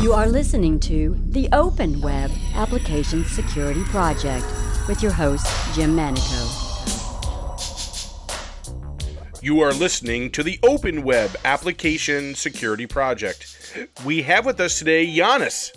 You 0.00 0.14
are 0.14 0.26
listening 0.26 0.80
to 0.80 1.14
the 1.28 1.48
Open 1.52 2.00
Web 2.00 2.30
Application 2.54 3.24
Security 3.26 3.84
Project 3.84 4.46
with 4.88 5.02
your 5.02 5.12
host, 5.12 5.46
Jim 5.74 5.94
Manico. 5.94 6.68
You 9.42 9.60
are 9.60 9.72
listening 9.72 10.30
to 10.32 10.42
the 10.42 10.58
Open 10.62 11.02
Web 11.02 11.36
Application 11.44 12.34
Security 12.34 12.86
Project. 12.86 13.76
We 14.04 14.22
have 14.22 14.46
with 14.46 14.58
us 14.58 14.78
today 14.78 15.06
Yanis, 15.06 15.76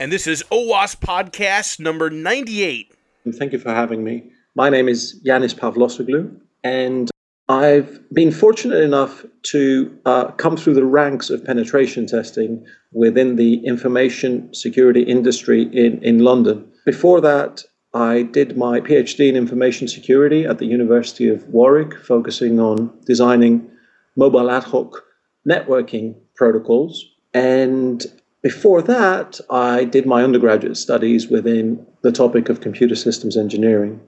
and 0.00 0.10
this 0.10 0.26
is 0.26 0.42
OWASP 0.50 1.00
Podcast 1.00 1.78
number 1.78 2.10
98. 2.10 2.92
Thank 3.34 3.52
you 3.52 3.60
for 3.60 3.70
having 3.72 4.02
me. 4.02 4.32
My 4.56 4.68
name 4.68 4.88
is 4.88 5.22
Yanis 5.24 5.54
Pavlosoglou, 5.54 6.36
and 6.64 7.11
I've 7.52 8.00
been 8.14 8.32
fortunate 8.32 8.82
enough 8.82 9.26
to 9.52 9.98
uh, 10.06 10.30
come 10.32 10.56
through 10.56 10.72
the 10.72 10.86
ranks 10.86 11.28
of 11.28 11.44
penetration 11.44 12.06
testing 12.06 12.64
within 12.92 13.36
the 13.36 13.56
information 13.66 14.54
security 14.54 15.02
industry 15.02 15.62
in, 15.64 16.02
in 16.02 16.20
London. 16.20 16.66
Before 16.86 17.20
that, 17.20 17.62
I 17.92 18.22
did 18.22 18.56
my 18.56 18.80
PhD 18.80 19.28
in 19.28 19.36
information 19.36 19.86
security 19.86 20.46
at 20.46 20.58
the 20.58 20.64
University 20.64 21.28
of 21.28 21.46
Warwick, 21.48 21.92
focusing 22.02 22.58
on 22.58 22.90
designing 23.04 23.70
mobile 24.16 24.50
ad 24.50 24.64
hoc 24.64 25.04
networking 25.46 26.14
protocols. 26.34 27.04
And 27.34 28.02
before 28.42 28.80
that, 28.82 29.40
I 29.50 29.84
did 29.84 30.06
my 30.06 30.24
undergraduate 30.24 30.78
studies 30.78 31.28
within 31.28 31.86
the 32.00 32.12
topic 32.12 32.48
of 32.48 32.62
computer 32.62 32.94
systems 32.94 33.36
engineering. 33.36 34.00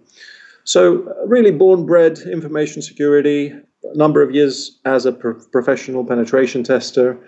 So, 0.64 1.14
really 1.26 1.50
born 1.50 1.84
bred 1.84 2.18
information 2.18 2.80
security, 2.80 3.52
a 3.84 3.96
number 3.96 4.22
of 4.22 4.34
years 4.34 4.80
as 4.84 5.04
a 5.04 5.12
pro- 5.12 5.40
professional 5.52 6.04
penetration 6.04 6.64
tester, 6.64 7.18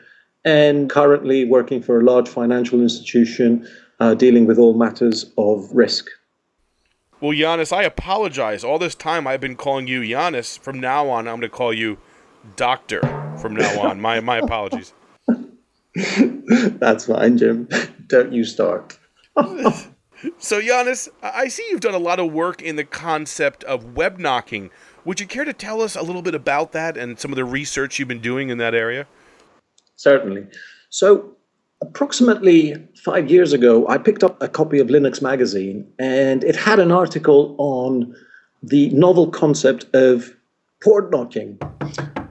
and 0.45 0.89
currently 0.89 1.45
working 1.45 1.83
for 1.83 2.01
a 2.01 2.05
large 2.05 2.29
financial 2.29 2.80
institution 2.80 3.69
uh, 4.01 4.15
dealing 4.15 4.47
with 4.47 4.59
all 4.59 4.75
matters 4.75 5.30
of 5.37 5.69
risk. 5.73 6.07
Well, 7.21 7.33
Yanis, 7.33 7.73
I 7.73 7.83
apologize. 7.83 8.63
All 8.63 8.79
this 8.79 8.95
time 8.95 9.27
I've 9.27 9.41
been 9.41 9.57
calling 9.57 9.87
you 9.87 10.01
Yanis. 10.01 10.59
From 10.59 10.80
now 10.80 11.09
on, 11.09 11.27
I'm 11.27 11.41
going 11.41 11.41
to 11.43 11.49
call 11.49 11.73
you 11.73 11.99
Doctor. 12.57 13.01
From 13.41 13.57
now 13.57 13.80
on, 13.88 14.01
my 14.01 14.21
my 14.21 14.38
apologies. 14.38 14.93
That's 15.95 17.07
fine, 17.07 17.38
Jim. 17.38 17.69
Don't 18.07 18.32
you 18.32 18.45
start. 18.45 18.99
so, 20.39 20.61
Yanis, 20.61 21.09
I 21.23 21.49
see 21.49 21.67
you've 21.71 21.81
done 21.81 21.95
a 21.95 21.99
lot 21.99 22.19
of 22.19 22.33
work 22.33 22.63
in 22.63 22.77
the 22.77 22.85
concept 22.85 23.65
of 23.65 23.97
web 23.97 24.19
knocking. 24.19 24.71
Would 25.05 25.21
you 25.21 25.27
care 25.27 25.45
to 25.45 25.53
tell 25.53 25.81
us 25.81 25.95
a 25.97 26.03
little 26.03 26.23
bit 26.23 26.35
about 26.35 26.73
that 26.73 26.97
and 26.97 27.19
some 27.19 27.31
of 27.31 27.37
the 27.37 27.45
research 27.45 27.99
you've 27.99 28.09
been 28.09 28.21
doing 28.21 28.49
in 28.49 28.59
that 28.59 28.75
area? 28.75 29.07
Certainly. 29.97 30.47
So, 30.91 31.37
approximately 31.83 32.75
five 33.05 33.31
years 33.31 33.53
ago, 33.53 33.87
I 33.89 33.99
picked 33.99 34.25
up 34.25 34.43
a 34.43 34.49
copy 34.49 34.79
of 34.79 34.89
Linux 34.89 35.21
Magazine, 35.21 35.87
and 35.99 36.43
it 36.45 36.57
had 36.57 36.79
an 36.79 36.91
article 36.91 37.55
on 37.59 38.15
the 38.63 38.91
novel 38.91 39.31
concept 39.31 39.87
of 39.95 40.35
port 40.83 41.11
knocking. 41.11 41.59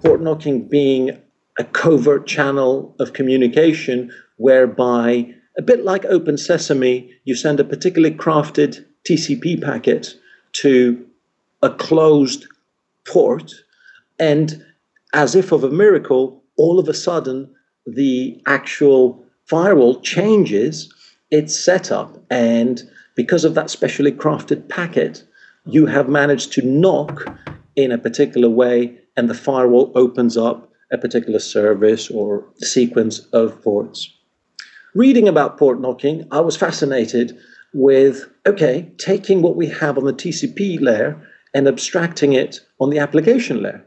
Port 0.03 0.21
knocking 0.21 0.67
being 0.67 1.17
a 1.57 1.63
covert 1.63 2.27
channel 2.27 2.95
of 2.99 3.13
communication 3.13 4.11
whereby, 4.37 5.33
a 5.57 5.61
bit 5.61 5.83
like 5.83 6.05
Open 6.05 6.37
Sesame, 6.37 7.11
you 7.23 7.35
send 7.35 7.59
a 7.59 7.63
particularly 7.63 8.15
crafted 8.15 8.85
TCP 9.09 9.61
packet 9.61 10.15
to 10.53 11.05
a 11.61 11.69
closed 11.69 12.45
port, 13.05 13.53
and 14.19 14.63
as 15.13 15.35
if 15.35 15.51
of 15.51 15.63
a 15.63 15.69
miracle, 15.69 16.43
all 16.57 16.79
of 16.79 16.89
a 16.89 16.93
sudden 16.93 17.49
the 17.85 18.41
actual 18.47 19.23
firewall 19.45 20.01
changes 20.01 20.93
its 21.31 21.57
setup. 21.57 22.23
And 22.29 22.81
because 23.15 23.45
of 23.45 23.53
that 23.53 23.69
specially 23.69 24.11
crafted 24.11 24.67
packet, 24.69 25.23
you 25.65 25.85
have 25.85 26.09
managed 26.09 26.51
to 26.53 26.61
knock 26.61 27.25
in 27.75 27.91
a 27.91 27.97
particular 27.97 28.49
way, 28.49 28.97
and 29.17 29.29
the 29.29 29.33
firewall 29.33 29.91
opens 29.95 30.37
up 30.37 30.71
a 30.91 30.97
particular 30.97 31.39
service 31.39 32.09
or 32.09 32.45
sequence 32.57 33.19
of 33.33 33.61
ports. 33.61 34.11
Reading 34.95 35.27
about 35.27 35.57
port 35.57 35.81
knocking, 35.81 36.25
I 36.31 36.39
was 36.39 36.55
fascinated 36.55 37.37
with 37.73 38.29
okay, 38.47 38.89
taking 38.97 39.41
what 39.41 39.57
we 39.57 39.67
have 39.67 39.97
on 39.97 40.05
the 40.05 40.13
TCP 40.13 40.79
layer 40.79 41.21
and 41.53 41.67
abstracting 41.67 42.31
it 42.31 42.61
on 42.79 42.91
the 42.91 42.99
application 42.99 43.61
layer. 43.61 43.83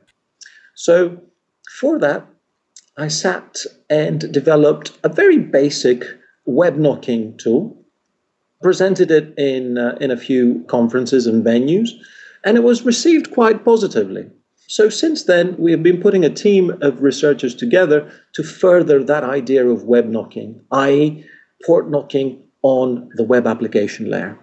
So, 0.75 1.19
for 1.81 1.99
that, 2.01 2.27
I 2.99 3.09
sat 3.09 3.57
and 3.89 4.31
developed 4.31 4.99
a 5.03 5.09
very 5.09 5.39
basic 5.39 6.05
web 6.45 6.77
knocking 6.77 7.39
tool, 7.39 7.75
presented 8.63 9.11
it 9.11 9.33
in, 9.39 9.79
uh, 9.79 9.97
in 10.03 10.11
a 10.11 10.17
few 10.17 10.63
conferences 10.69 11.27
and 11.27 11.43
venues, 11.43 11.89
and 12.45 12.59
it 12.59 12.63
was 12.63 12.85
received 12.85 13.33
quite 13.33 13.65
positively. 13.65 14.31
So, 14.71 14.91
since 14.91 15.25
then, 15.25 15.57
we 15.57 15.71
have 15.71 15.83
been 15.83 15.99
putting 15.99 16.27
a 16.27 16.31
team 16.31 16.77
of 16.83 17.01
researchers 17.01 17.55
together 17.55 18.13
to 18.35 18.43
further 18.43 19.03
that 19.03 19.25
idea 19.25 19.67
of 19.67 19.85
web 19.85 20.05
knocking, 20.05 20.61
i.e., 20.71 21.25
port 21.65 21.91
knocking 21.91 22.43
on 22.61 23.09
the 23.15 23.23
web 23.23 23.47
application 23.47 24.11
layer. 24.11 24.39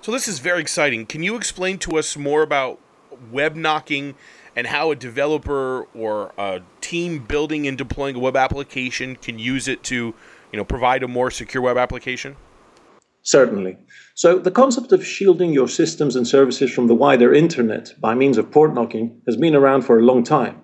So, 0.00 0.10
this 0.10 0.26
is 0.26 0.40
very 0.40 0.60
exciting. 0.60 1.06
Can 1.06 1.22
you 1.22 1.36
explain 1.36 1.78
to 1.78 1.98
us 1.98 2.16
more 2.16 2.42
about 2.42 2.80
web 3.30 3.54
knocking 3.54 4.16
and 4.56 4.66
how 4.66 4.90
a 4.90 4.96
developer 4.96 5.84
or 5.94 6.32
a 6.36 6.62
team 6.80 7.20
building 7.20 7.68
and 7.68 7.78
deploying 7.78 8.16
a 8.16 8.18
web 8.18 8.36
application 8.36 9.14
can 9.14 9.38
use 9.38 9.68
it 9.68 9.84
to, 9.84 9.94
you 9.94 10.14
know, 10.56 10.64
provide 10.64 11.04
a 11.04 11.08
more 11.08 11.30
secure 11.30 11.62
web 11.62 11.76
application? 11.76 12.34
Certainly. 13.22 13.78
So 14.14 14.38
the 14.38 14.50
concept 14.50 14.92
of 14.92 15.06
shielding 15.06 15.52
your 15.52 15.68
systems 15.68 16.16
and 16.16 16.26
services 16.26 16.72
from 16.72 16.88
the 16.88 16.94
wider 16.94 17.32
internet 17.32 17.94
by 18.00 18.14
means 18.14 18.38
of 18.38 18.50
port 18.50 18.74
knocking 18.74 19.22
has 19.26 19.36
been 19.36 19.54
around 19.54 19.82
for 19.82 19.98
a 19.98 20.02
long 20.02 20.24
time. 20.24 20.62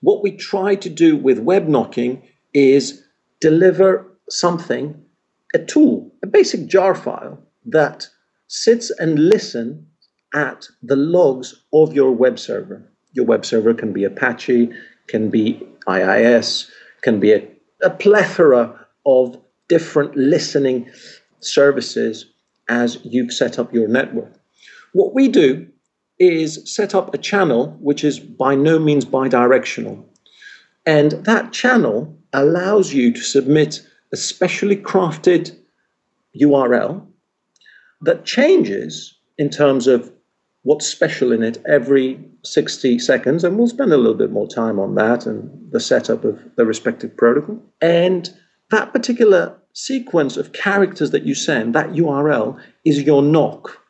What 0.00 0.22
we 0.22 0.32
try 0.32 0.74
to 0.74 0.90
do 0.90 1.16
with 1.16 1.38
web 1.38 1.68
knocking 1.68 2.22
is 2.52 3.02
deliver 3.40 4.18
something, 4.28 5.02
a 5.54 5.58
tool, 5.58 6.12
a 6.22 6.26
basic 6.26 6.66
jar 6.66 6.94
file 6.94 7.38
that 7.66 8.08
sits 8.48 8.90
and 8.90 9.28
listen 9.28 9.86
at 10.34 10.66
the 10.82 10.96
logs 10.96 11.54
of 11.72 11.94
your 11.94 12.12
web 12.12 12.38
server 12.38 12.90
your 13.14 13.24
web 13.24 13.46
server 13.46 13.72
can 13.72 13.92
be 13.92 14.04
Apache, 14.04 14.70
can 15.06 15.30
be 15.30 15.62
IIS, 15.88 16.70
can 17.00 17.20
be 17.20 17.32
a, 17.32 17.48
a 17.82 17.90
plethora 17.90 18.86
of 19.06 19.40
different 19.68 20.14
listening 20.16 20.90
services 21.44 22.26
as 22.68 22.98
you've 23.04 23.32
set 23.32 23.58
up 23.58 23.72
your 23.72 23.88
network. 23.88 24.32
What 24.92 25.14
we 25.14 25.28
do 25.28 25.66
is 26.18 26.62
set 26.72 26.94
up 26.94 27.12
a 27.12 27.18
channel 27.18 27.76
which 27.80 28.04
is 28.04 28.20
by 28.20 28.54
no 28.54 28.78
means 28.78 29.04
bidirectional. 29.04 30.04
And 30.86 31.12
that 31.24 31.52
channel 31.52 32.16
allows 32.32 32.92
you 32.92 33.12
to 33.12 33.20
submit 33.20 33.86
a 34.12 34.16
specially 34.16 34.76
crafted 34.76 35.56
URL 36.40 37.06
that 38.02 38.24
changes 38.24 39.16
in 39.38 39.50
terms 39.50 39.86
of 39.86 40.12
what's 40.62 40.86
special 40.86 41.32
in 41.32 41.42
it 41.42 41.62
every 41.66 42.18
60 42.42 42.98
seconds. 42.98 43.44
And 43.44 43.58
we'll 43.58 43.68
spend 43.68 43.92
a 43.92 43.96
little 43.96 44.14
bit 44.14 44.30
more 44.30 44.48
time 44.48 44.78
on 44.78 44.94
that 44.94 45.26
and 45.26 45.72
the 45.72 45.80
setup 45.80 46.24
of 46.24 46.38
the 46.56 46.64
respective 46.64 47.16
protocol. 47.16 47.60
And 47.80 48.32
that 48.70 48.92
particular 48.92 49.56
sequence 49.74 50.36
of 50.36 50.52
characters 50.52 51.10
that 51.10 51.24
you 51.24 51.34
send, 51.34 51.74
that 51.74 51.90
URL, 51.90 52.58
is 52.84 53.02
your 53.02 53.22
knock. 53.22 53.82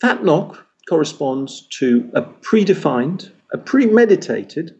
That 0.00 0.24
knock 0.24 0.66
corresponds 0.88 1.68
to 1.78 2.10
a 2.14 2.22
predefined, 2.22 3.30
a 3.52 3.58
premeditated 3.58 4.74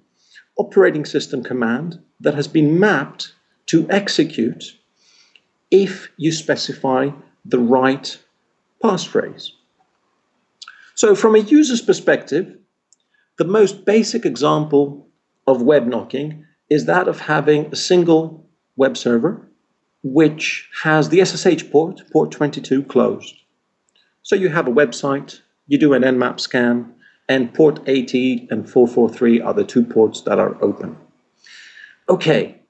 operating 0.59 1.05
system 1.05 1.45
command 1.45 2.01
that 2.21 2.35
has 2.35 2.49
been 2.49 2.81
mapped 2.81 3.35
to 3.67 3.87
execute 3.91 4.79
if 5.71 6.11
you 6.17 6.33
specify 6.33 7.11
the 7.45 7.59
right 7.59 8.19
passphrase. 8.83 9.51
So, 10.95 11.15
from 11.15 11.35
a 11.35 11.41
user's 11.41 11.83
perspective, 11.83 12.57
the 13.37 13.45
most 13.45 13.85
basic 13.85 14.25
example 14.25 15.07
of 15.47 15.63
web 15.63 15.87
knocking 15.87 16.47
is 16.71 16.87
that 16.87 17.09
of 17.09 17.21
having 17.21 17.67
a 17.67 17.77
single 17.77 18.47
web 18.77 18.97
server 18.97 19.48
which 20.03 20.69
has 20.83 21.09
the 21.09 21.25
SSH 21.25 21.71
port, 21.71 22.03
port 22.13 22.31
22, 22.31 22.85
closed. 22.85 23.35
So 24.23 24.37
you 24.37 24.49
have 24.49 24.69
a 24.69 24.73
website, 24.73 25.41
you 25.67 25.79
do 25.79 25.93
an 25.93 26.03
nmap 26.03 26.41
scan, 26.41 26.95
and 27.29 27.53
port 27.53 27.81
80 27.87 28.49
and 28.51 28.69
443 28.69 29.41
are 29.41 29.55
the 29.55 29.65
two 29.65 29.85
ports 29.85 30.23
that 30.23 30.39
are 30.39 30.63
open. 30.63 30.97
Okay, 32.09 32.61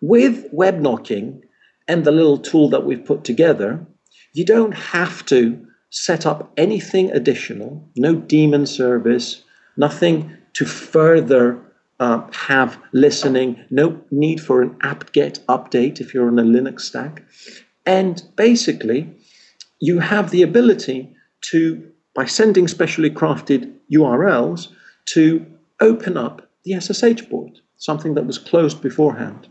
with 0.00 0.46
web 0.52 0.80
knocking 0.80 1.42
and 1.88 2.04
the 2.04 2.12
little 2.12 2.38
tool 2.38 2.68
that 2.70 2.84
we've 2.84 3.04
put 3.04 3.24
together, 3.24 3.86
you 4.32 4.44
don't 4.44 4.72
have 4.72 5.24
to 5.26 5.66
set 5.90 6.26
up 6.26 6.52
anything 6.56 7.10
additional, 7.10 7.88
no 7.96 8.14
daemon 8.14 8.66
service, 8.66 9.42
nothing 9.76 10.30
to 10.54 10.64
further 10.64 11.60
uh, 11.98 12.26
have 12.32 12.78
listening, 12.92 13.64
no 13.70 14.00
need 14.10 14.40
for 14.40 14.62
an 14.62 14.76
apt-get 14.82 15.40
update 15.48 16.00
if 16.00 16.12
you're 16.12 16.28
on 16.28 16.38
a 16.38 16.42
Linux 16.42 16.80
stack. 16.80 17.22
And 17.84 18.22
basically, 18.36 19.14
you 19.80 20.00
have 20.00 20.30
the 20.30 20.42
ability 20.42 21.14
to, 21.52 21.90
by 22.14 22.24
sending 22.24 22.68
specially 22.68 23.10
crafted 23.10 23.72
URLs, 23.92 24.68
to 25.06 25.46
open 25.80 26.16
up 26.16 26.48
the 26.64 26.78
SSH 26.80 27.28
port, 27.30 27.60
something 27.76 28.14
that 28.14 28.26
was 28.26 28.38
closed 28.38 28.82
beforehand. 28.82 29.48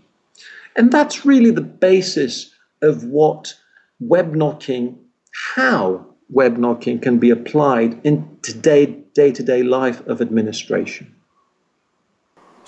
And 0.76 0.92
that's 0.92 1.26
really 1.26 1.52
the 1.52 1.62
basis 1.62 2.54
of 2.82 3.06
what 3.06 3.54
web 4.00 4.36
knocking, 4.36 5.00
how 5.56 6.06
web 6.30 6.58
knocking 6.58 7.00
can 7.00 7.18
be 7.20 7.30
applied 7.30 8.00
in 8.04 8.38
today 8.42 8.86
day-to-day 9.14 9.64
life 9.64 10.06
of 10.08 10.22
administration. 10.22 11.15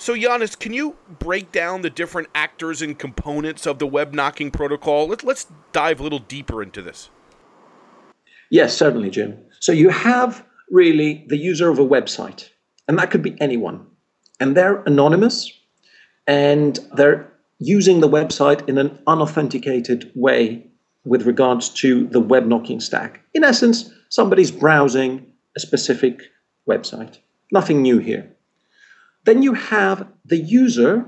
So, 0.00 0.16
Janis, 0.16 0.54
can 0.54 0.72
you 0.72 0.96
break 1.18 1.50
down 1.50 1.82
the 1.82 1.90
different 1.90 2.28
actors 2.32 2.80
and 2.80 2.96
components 2.96 3.66
of 3.66 3.80
the 3.80 3.86
web 3.86 4.14
knocking 4.14 4.52
protocol? 4.52 5.08
Let, 5.08 5.24
let's 5.24 5.48
dive 5.72 5.98
a 5.98 6.04
little 6.04 6.20
deeper 6.20 6.62
into 6.62 6.80
this. 6.80 7.10
Yes, 8.48 8.76
certainly, 8.76 9.10
Jim. 9.10 9.36
So, 9.58 9.72
you 9.72 9.88
have 9.88 10.46
really 10.70 11.26
the 11.28 11.36
user 11.36 11.68
of 11.68 11.80
a 11.80 11.84
website, 11.84 12.48
and 12.86 12.96
that 12.98 13.10
could 13.10 13.22
be 13.22 13.36
anyone. 13.40 13.86
And 14.38 14.56
they're 14.56 14.82
anonymous 14.84 15.52
and 16.28 16.78
they're 16.94 17.32
using 17.58 17.98
the 17.98 18.08
website 18.08 18.68
in 18.68 18.78
an 18.78 18.96
unauthenticated 19.08 20.12
way 20.14 20.64
with 21.04 21.26
regards 21.26 21.70
to 21.70 22.06
the 22.08 22.20
web 22.20 22.46
knocking 22.46 22.78
stack. 22.78 23.20
In 23.34 23.42
essence, 23.42 23.90
somebody's 24.10 24.52
browsing 24.52 25.26
a 25.56 25.60
specific 25.60 26.20
website. 26.68 27.18
Nothing 27.50 27.82
new 27.82 27.98
here. 27.98 28.30
Then 29.28 29.42
you 29.42 29.52
have 29.52 30.08
the 30.24 30.38
user 30.38 31.04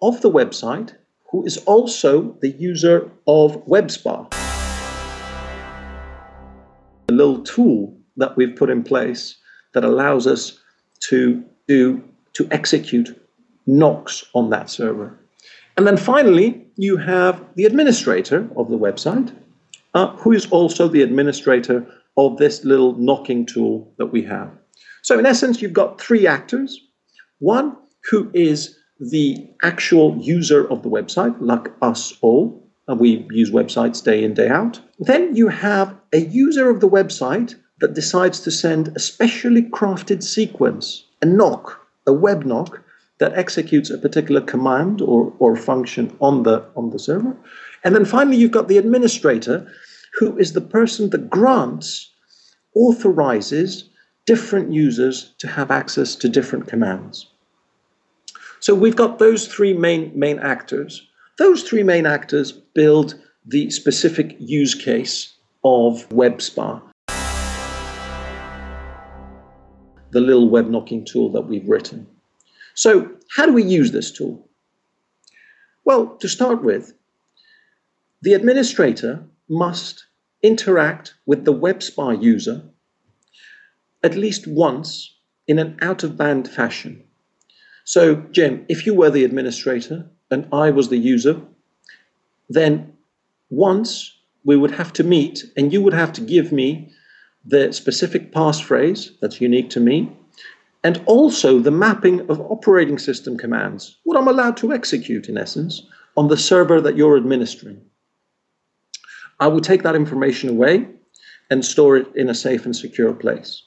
of 0.00 0.20
the 0.20 0.28
website 0.28 0.96
who 1.30 1.46
is 1.46 1.58
also 1.58 2.36
the 2.40 2.50
user 2.50 3.08
of 3.28 3.64
WebSpa. 3.66 4.34
A 7.08 7.12
little 7.12 7.40
tool 7.44 7.96
that 8.16 8.36
we've 8.36 8.56
put 8.56 8.68
in 8.68 8.82
place 8.82 9.36
that 9.74 9.84
allows 9.84 10.26
us 10.26 10.58
to 11.10 11.44
do 11.68 12.02
to 12.32 12.48
execute 12.50 13.16
knocks 13.68 14.24
on 14.34 14.50
that 14.50 14.68
server. 14.68 15.16
And 15.76 15.86
then 15.86 15.96
finally, 15.96 16.66
you 16.74 16.96
have 16.96 17.44
the 17.54 17.66
administrator 17.66 18.48
of 18.56 18.70
the 18.70 18.76
website, 18.86 19.32
uh, 19.94 20.08
who 20.16 20.32
is 20.32 20.46
also 20.50 20.88
the 20.88 21.02
administrator 21.02 21.86
of 22.16 22.38
this 22.38 22.64
little 22.64 22.96
knocking 22.96 23.46
tool 23.46 23.88
that 23.98 24.06
we 24.06 24.22
have. 24.22 24.50
So, 25.02 25.16
in 25.16 25.26
essence, 25.26 25.62
you've 25.62 25.72
got 25.72 26.00
three 26.00 26.26
actors 26.26 26.88
one 27.42 27.76
who 28.08 28.30
is 28.32 28.78
the 29.00 29.50
actual 29.64 30.16
user 30.18 30.64
of 30.70 30.82
the 30.82 30.88
website, 30.88 31.34
like 31.40 31.72
us 31.82 32.14
all, 32.20 32.70
and 32.86 33.00
we 33.00 33.26
use 33.30 33.50
websites 33.50 34.02
day 34.02 34.22
in, 34.22 34.32
day 34.32 34.48
out. 34.48 34.80
Then 35.00 35.34
you 35.34 35.48
have 35.48 35.92
a 36.12 36.20
user 36.20 36.70
of 36.70 36.78
the 36.80 36.88
website 36.88 37.56
that 37.80 37.94
decides 37.94 38.38
to 38.40 38.52
send 38.52 38.88
a 38.94 39.00
specially 39.00 39.62
crafted 39.62 40.22
sequence, 40.22 41.04
a 41.20 41.26
knock, 41.26 41.84
a 42.06 42.12
web 42.12 42.44
knock, 42.44 42.80
that 43.18 43.34
executes 43.34 43.90
a 43.90 43.98
particular 43.98 44.40
command 44.40 45.00
or, 45.00 45.32
or 45.40 45.56
function 45.56 46.16
on 46.20 46.44
the 46.44 46.64
on 46.76 46.90
the 46.90 46.98
server. 46.98 47.36
And 47.84 47.94
then 47.94 48.04
finally 48.04 48.36
you've 48.36 48.58
got 48.58 48.68
the 48.68 48.78
administrator, 48.78 49.66
who 50.18 50.36
is 50.38 50.52
the 50.52 50.60
person 50.60 51.10
that 51.10 51.30
grants, 51.30 52.10
authorizes 52.74 53.90
different 54.26 54.72
users 54.72 55.34
to 55.38 55.48
have 55.48 55.70
access 55.70 56.14
to 56.16 56.28
different 56.28 56.68
commands. 56.68 57.31
So 58.62 58.76
we've 58.76 58.94
got 58.94 59.18
those 59.18 59.48
three 59.48 59.74
main, 59.74 60.12
main 60.16 60.38
actors. 60.38 61.08
Those 61.36 61.64
three 61.64 61.82
main 61.82 62.06
actors 62.06 62.52
build 62.52 63.20
the 63.44 63.68
specific 63.70 64.36
use 64.38 64.76
case 64.76 65.36
of 65.64 66.08
WebSpa, 66.10 66.80
the 70.12 70.20
little 70.20 70.48
web 70.48 70.70
knocking 70.70 71.04
tool 71.04 71.32
that 71.32 71.40
we've 71.40 71.68
written. 71.68 72.06
So 72.74 73.10
how 73.34 73.46
do 73.46 73.52
we 73.52 73.64
use 73.64 73.90
this 73.90 74.12
tool? 74.12 74.48
Well, 75.84 76.16
to 76.18 76.28
start 76.28 76.62
with, 76.62 76.94
the 78.20 78.34
administrator 78.34 79.24
must 79.48 80.06
interact 80.40 81.14
with 81.26 81.44
the 81.44 81.52
WebSpa 81.52 82.22
user 82.22 82.62
at 84.04 84.14
least 84.14 84.46
once 84.46 85.16
in 85.48 85.58
an 85.58 85.78
out-of-band 85.82 86.48
fashion. 86.48 87.02
So, 87.84 88.16
Jim, 88.30 88.64
if 88.68 88.86
you 88.86 88.94
were 88.94 89.10
the 89.10 89.24
administrator 89.24 90.06
and 90.30 90.46
I 90.52 90.70
was 90.70 90.88
the 90.88 90.98
user, 90.98 91.40
then 92.48 92.92
once 93.50 94.16
we 94.44 94.56
would 94.56 94.70
have 94.72 94.92
to 94.94 95.04
meet 95.04 95.44
and 95.56 95.72
you 95.72 95.82
would 95.82 95.94
have 95.94 96.12
to 96.14 96.20
give 96.20 96.52
me 96.52 96.90
the 97.44 97.72
specific 97.72 98.32
passphrase 98.32 99.10
that's 99.20 99.40
unique 99.40 99.70
to 99.70 99.80
me 99.80 100.16
and 100.84 101.02
also 101.06 101.58
the 101.58 101.70
mapping 101.70 102.20
of 102.30 102.40
operating 102.40 102.98
system 102.98 103.36
commands, 103.36 103.98
what 104.04 104.16
I'm 104.16 104.28
allowed 104.28 104.56
to 104.58 104.72
execute 104.72 105.28
in 105.28 105.38
essence 105.38 105.82
on 106.16 106.28
the 106.28 106.36
server 106.36 106.80
that 106.80 106.96
you're 106.96 107.16
administering. 107.16 107.80
I 109.38 109.46
would 109.46 109.64
take 109.64 109.82
that 109.82 109.94
information 109.94 110.50
away 110.50 110.88
and 111.50 111.64
store 111.64 111.96
it 111.96 112.08
in 112.14 112.28
a 112.28 112.34
safe 112.34 112.64
and 112.64 112.74
secure 112.74 113.12
place. 113.12 113.62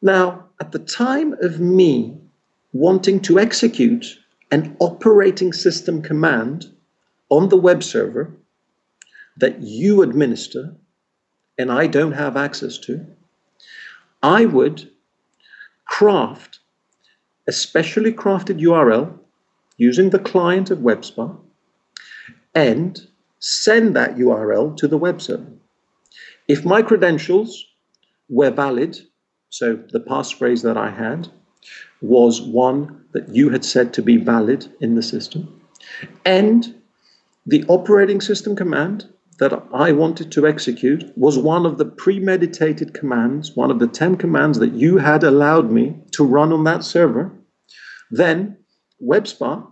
Now, 0.00 0.46
at 0.60 0.72
the 0.72 0.78
time 0.78 1.34
of 1.34 1.60
me 1.60 2.18
wanting 2.72 3.20
to 3.20 3.38
execute 3.38 4.18
an 4.50 4.76
operating 4.80 5.52
system 5.52 6.02
command 6.02 6.70
on 7.28 7.48
the 7.48 7.56
web 7.56 7.82
server 7.82 8.34
that 9.36 9.60
you 9.60 10.02
administer 10.02 10.74
and 11.58 11.70
I 11.70 11.86
don't 11.86 12.12
have 12.12 12.36
access 12.36 12.78
to, 12.78 13.06
I 14.22 14.46
would 14.46 14.90
craft 15.84 16.60
a 17.46 17.52
specially 17.52 18.12
crafted 18.12 18.60
URL 18.60 19.18
using 19.76 20.10
the 20.10 20.18
client 20.18 20.70
of 20.70 20.78
WebSpa 20.78 21.36
and 22.54 23.00
send 23.38 23.96
that 23.96 24.16
URL 24.16 24.76
to 24.76 24.86
the 24.86 24.98
web 24.98 25.20
server. 25.20 25.52
If 26.48 26.64
my 26.64 26.82
credentials 26.82 27.64
were 28.28 28.50
valid, 28.50 28.98
so 29.50 29.76
the 29.76 30.00
passphrase 30.00 30.62
that 30.62 30.76
I 30.76 30.90
had, 30.90 31.28
was 32.02 32.42
one 32.42 33.04
that 33.12 33.28
you 33.34 33.48
had 33.50 33.64
said 33.64 33.94
to 33.94 34.02
be 34.02 34.16
valid 34.16 34.70
in 34.80 34.96
the 34.96 35.02
system. 35.02 35.60
And 36.24 36.74
the 37.46 37.64
operating 37.68 38.20
system 38.20 38.54
command 38.56 39.06
that 39.38 39.52
I 39.72 39.92
wanted 39.92 40.30
to 40.32 40.46
execute 40.46 41.04
was 41.16 41.38
one 41.38 41.64
of 41.64 41.78
the 41.78 41.84
premeditated 41.84 42.94
commands, 42.94 43.56
one 43.56 43.70
of 43.70 43.78
the 43.78 43.86
10 43.86 44.16
commands 44.16 44.58
that 44.58 44.72
you 44.72 44.98
had 44.98 45.24
allowed 45.24 45.70
me 45.70 45.96
to 46.12 46.24
run 46.24 46.52
on 46.52 46.64
that 46.64 46.84
server. 46.84 47.32
Then 48.10 48.58
WebSpa, 49.02 49.70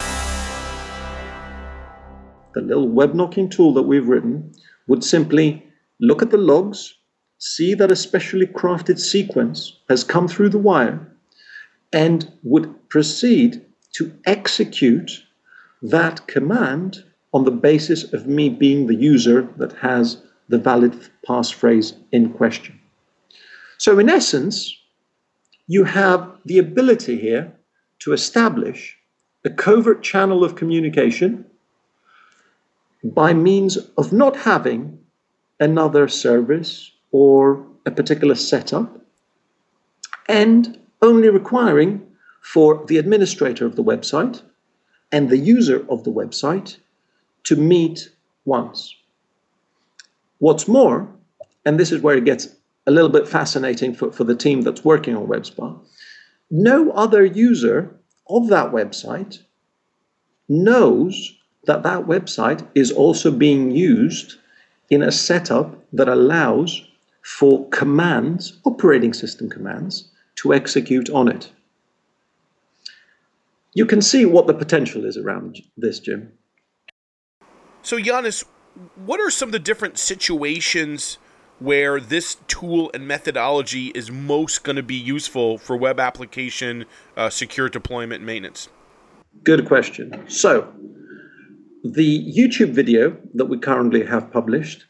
the 2.55 2.63
little 2.63 2.89
web 2.89 3.15
knocking 3.15 3.49
tool 3.49 3.75
that 3.75 3.83
we've 3.83 4.09
written, 4.09 4.53
would 4.89 5.05
simply 5.05 5.65
look 6.01 6.23
at 6.23 6.31
the 6.31 6.39
logs, 6.39 6.95
see 7.39 7.75
that 7.75 7.93
a 7.93 7.97
specially 7.97 8.47
crafted 8.47 8.99
sequence 8.99 9.79
has 9.89 10.03
come 10.03 10.27
through 10.27 10.49
the 10.49 10.59
wire, 10.59 11.07
and 11.93 12.33
would 12.43 12.89
proceed 12.89 13.65
to 13.93 14.13
execute 14.25 15.25
that 15.83 16.27
command 16.27 17.05
on 17.33 17.45
the 17.45 17.51
basis 17.51 18.13
of 18.13 18.27
me 18.27 18.49
being 18.49 18.87
the 18.87 18.95
user 18.95 19.49
that 19.57 19.73
has 19.75 20.23
the 20.49 20.59
valid 20.59 21.09
passphrase 21.27 21.95
in 22.13 22.33
question. 22.33 22.79
So, 23.79 23.99
in 23.99 24.09
essence, 24.09 24.77
you 25.67 25.85
have 25.85 26.39
the 26.45 26.59
ability 26.59 27.19
here 27.19 27.53
to 28.01 28.13
establish 28.13 28.97
a 29.45 29.51
covert 29.51 30.03
channel 30.03 30.45
of 30.45 30.57
communication 30.57 31.47
by 33.05 33.33
means 33.33 33.79
of 33.97 34.13
not 34.13 34.37
having 34.37 34.99
another 35.61 36.09
service 36.09 36.91
or 37.13 37.65
a 37.87 37.91
particular 37.91 38.35
setup 38.35 39.01
and 40.29 40.80
only 41.02 41.28
requiring 41.28 42.07
for 42.40 42.85
the 42.87 42.99
administrator 42.99 43.66
of 43.66 43.76
the 43.76 43.85
website 43.85 44.42
and 45.12 45.28
the 45.28 45.38
user 45.38 45.85
of 45.88 46.04
the 46.04 46.12
website 46.12 46.76
to 47.45 47.57
meet 47.57 48.11
once. 48.45 48.95
What's 50.38 50.69
more, 50.69 51.09
and 51.64 51.78
this 51.78 51.92
is 51.92 52.00
where 52.00 52.16
it 52.16 52.25
gets 52.25 52.49
a 52.87 52.90
little 52.90 53.11
bit 53.11 53.28
fascinating 53.28 53.95
for, 53.95 54.11
for 54.11 54.25
the 54.25 54.35
team 54.35 54.62
that's 54.62 54.85
working 54.85 55.16
on 55.16 55.26
WebSpa, 55.26 55.78
no 56.50 56.90
other 56.92 57.25
user 57.25 57.95
of 58.28 58.49
that 58.49 58.73
website 58.73 59.40
knows 60.49 61.37
that 61.64 61.83
that 61.83 62.07
website 62.07 62.66
is 62.75 62.90
also 62.90 63.30
being 63.30 63.71
used 63.71 64.37
in 64.88 65.02
a 65.02 65.12
setup 65.12 65.76
that 65.92 66.09
allows 66.09 66.83
for 67.23 67.69
commands, 67.69 68.59
operating 68.64 69.12
system 69.12 69.49
commands, 69.49 70.10
to 70.43 70.55
execute 70.55 71.11
on 71.11 71.29
it. 71.29 71.51
you 73.73 73.87
can 73.87 74.03
see 74.03 74.25
what 74.25 74.47
the 74.47 74.55
potential 74.55 75.05
is 75.05 75.17
around 75.17 75.61
this, 75.77 76.01
Jim. 76.01 76.33
So, 77.83 77.97
Yannis, 77.97 78.45
what 78.97 79.21
are 79.21 79.31
some 79.31 79.49
of 79.49 79.53
the 79.53 79.59
different 79.59 79.97
situations 79.97 81.19
where 81.61 82.01
this 82.01 82.37
tool 82.49 82.91
and 82.95 83.07
methodology 83.07 83.89
is 83.95 84.11
most 84.11 84.65
going 84.65 84.77
to 84.77 84.83
be 84.83 84.97
useful 84.97 85.59
for 85.59 85.77
web 85.77 86.01
application 86.01 86.85
uh, 87.17 87.31
secure 87.31 87.69
deployment 87.69 88.25
maintenance? 88.25 88.69
Good 89.45 89.67
question. 89.67 90.25
So, 90.29 90.73
the 91.85 92.27
YouTube 92.37 92.73
video 92.73 93.17
that 93.35 93.47
we 93.47 93.59
currently 93.59 94.05
have 94.05 94.33
published 94.33 94.87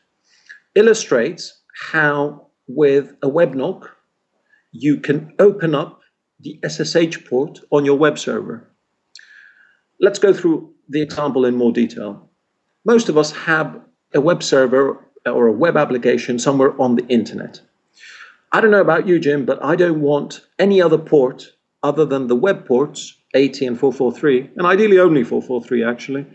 illustrates 0.74 1.60
how, 1.90 2.46
with 2.66 3.14
a 3.22 3.28
web 3.28 3.54
knock, 3.54 3.96
you 4.72 4.98
can 4.98 5.34
open 5.38 5.74
up 5.74 6.00
the 6.40 6.58
SSH 6.66 7.24
port 7.28 7.60
on 7.70 7.84
your 7.84 7.98
web 7.98 8.18
server. 8.18 8.68
Let's 10.00 10.18
go 10.18 10.32
through 10.32 10.72
the 10.88 11.02
example 11.02 11.44
in 11.44 11.56
more 11.56 11.72
detail. 11.72 12.28
Most 12.84 13.08
of 13.08 13.18
us 13.18 13.32
have 13.32 13.80
a 14.14 14.20
web 14.20 14.42
server 14.42 15.04
or 15.26 15.46
a 15.46 15.52
web 15.52 15.76
application 15.76 16.38
somewhere 16.38 16.80
on 16.80 16.96
the 16.96 17.06
internet. 17.08 17.60
I 18.52 18.60
don't 18.60 18.70
know 18.70 18.80
about 18.80 19.06
you, 19.06 19.18
Jim, 19.20 19.44
but 19.44 19.62
I 19.62 19.76
don't 19.76 20.00
want 20.00 20.46
any 20.58 20.80
other 20.80 20.98
port 20.98 21.52
other 21.82 22.04
than 22.04 22.26
the 22.26 22.36
web 22.36 22.66
ports, 22.66 23.16
80 23.34 23.66
and 23.66 23.78
443, 23.78 24.50
and 24.56 24.66
ideally 24.66 24.98
only 24.98 25.22
443 25.22 25.84
actually, 25.84 26.26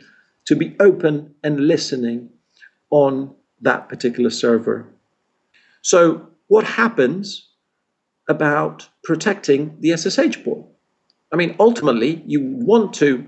to 0.46 0.56
be 0.56 0.75
open 0.80 1.34
and 1.44 1.68
listening 1.68 2.30
on 2.89 3.36
that 3.62 3.89
particular 3.89 4.30
server. 4.30 4.88
So, 5.82 6.30
what 6.48 6.63
happens 6.63 7.50
about 8.27 8.88
protecting 9.03 9.77
the 9.79 9.96
SSH 9.96 10.44
port? 10.44 10.65
I 11.32 11.36
mean, 11.36 11.55
ultimately, 11.60 12.24
you 12.25 12.41
want 12.41 12.94
to 12.96 13.27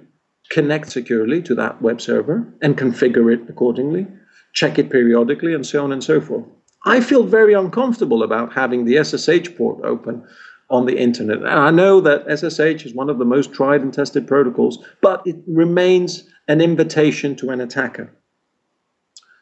connect 0.49 0.91
securely 0.91 1.41
to 1.41 1.55
that 1.55 1.81
web 1.81 1.99
server 1.99 2.53
and 2.61 2.77
configure 2.77 3.33
it 3.33 3.49
accordingly, 3.49 4.07
check 4.53 4.79
it 4.79 4.89
periodically, 4.89 5.53
and 5.53 5.65
so 5.65 5.83
on 5.83 5.91
and 5.91 6.03
so 6.03 6.21
forth. 6.21 6.45
I 6.85 7.01
feel 7.01 7.23
very 7.23 7.53
uncomfortable 7.53 8.23
about 8.23 8.53
having 8.53 8.85
the 8.85 9.03
SSH 9.03 9.57
port 9.57 9.83
open 9.83 10.25
on 10.69 10.85
the 10.85 10.97
internet. 10.97 11.37
And 11.37 11.47
I 11.47 11.71
know 11.71 12.01
that 12.01 12.25
SSH 12.27 12.85
is 12.85 12.93
one 12.93 13.09
of 13.09 13.19
the 13.19 13.25
most 13.25 13.53
tried 13.53 13.81
and 13.81 13.93
tested 13.93 14.27
protocols, 14.27 14.83
but 15.01 15.21
it 15.25 15.37
remains 15.47 16.27
an 16.47 16.61
invitation 16.61 17.35
to 17.37 17.49
an 17.49 17.61
attacker. 17.61 18.11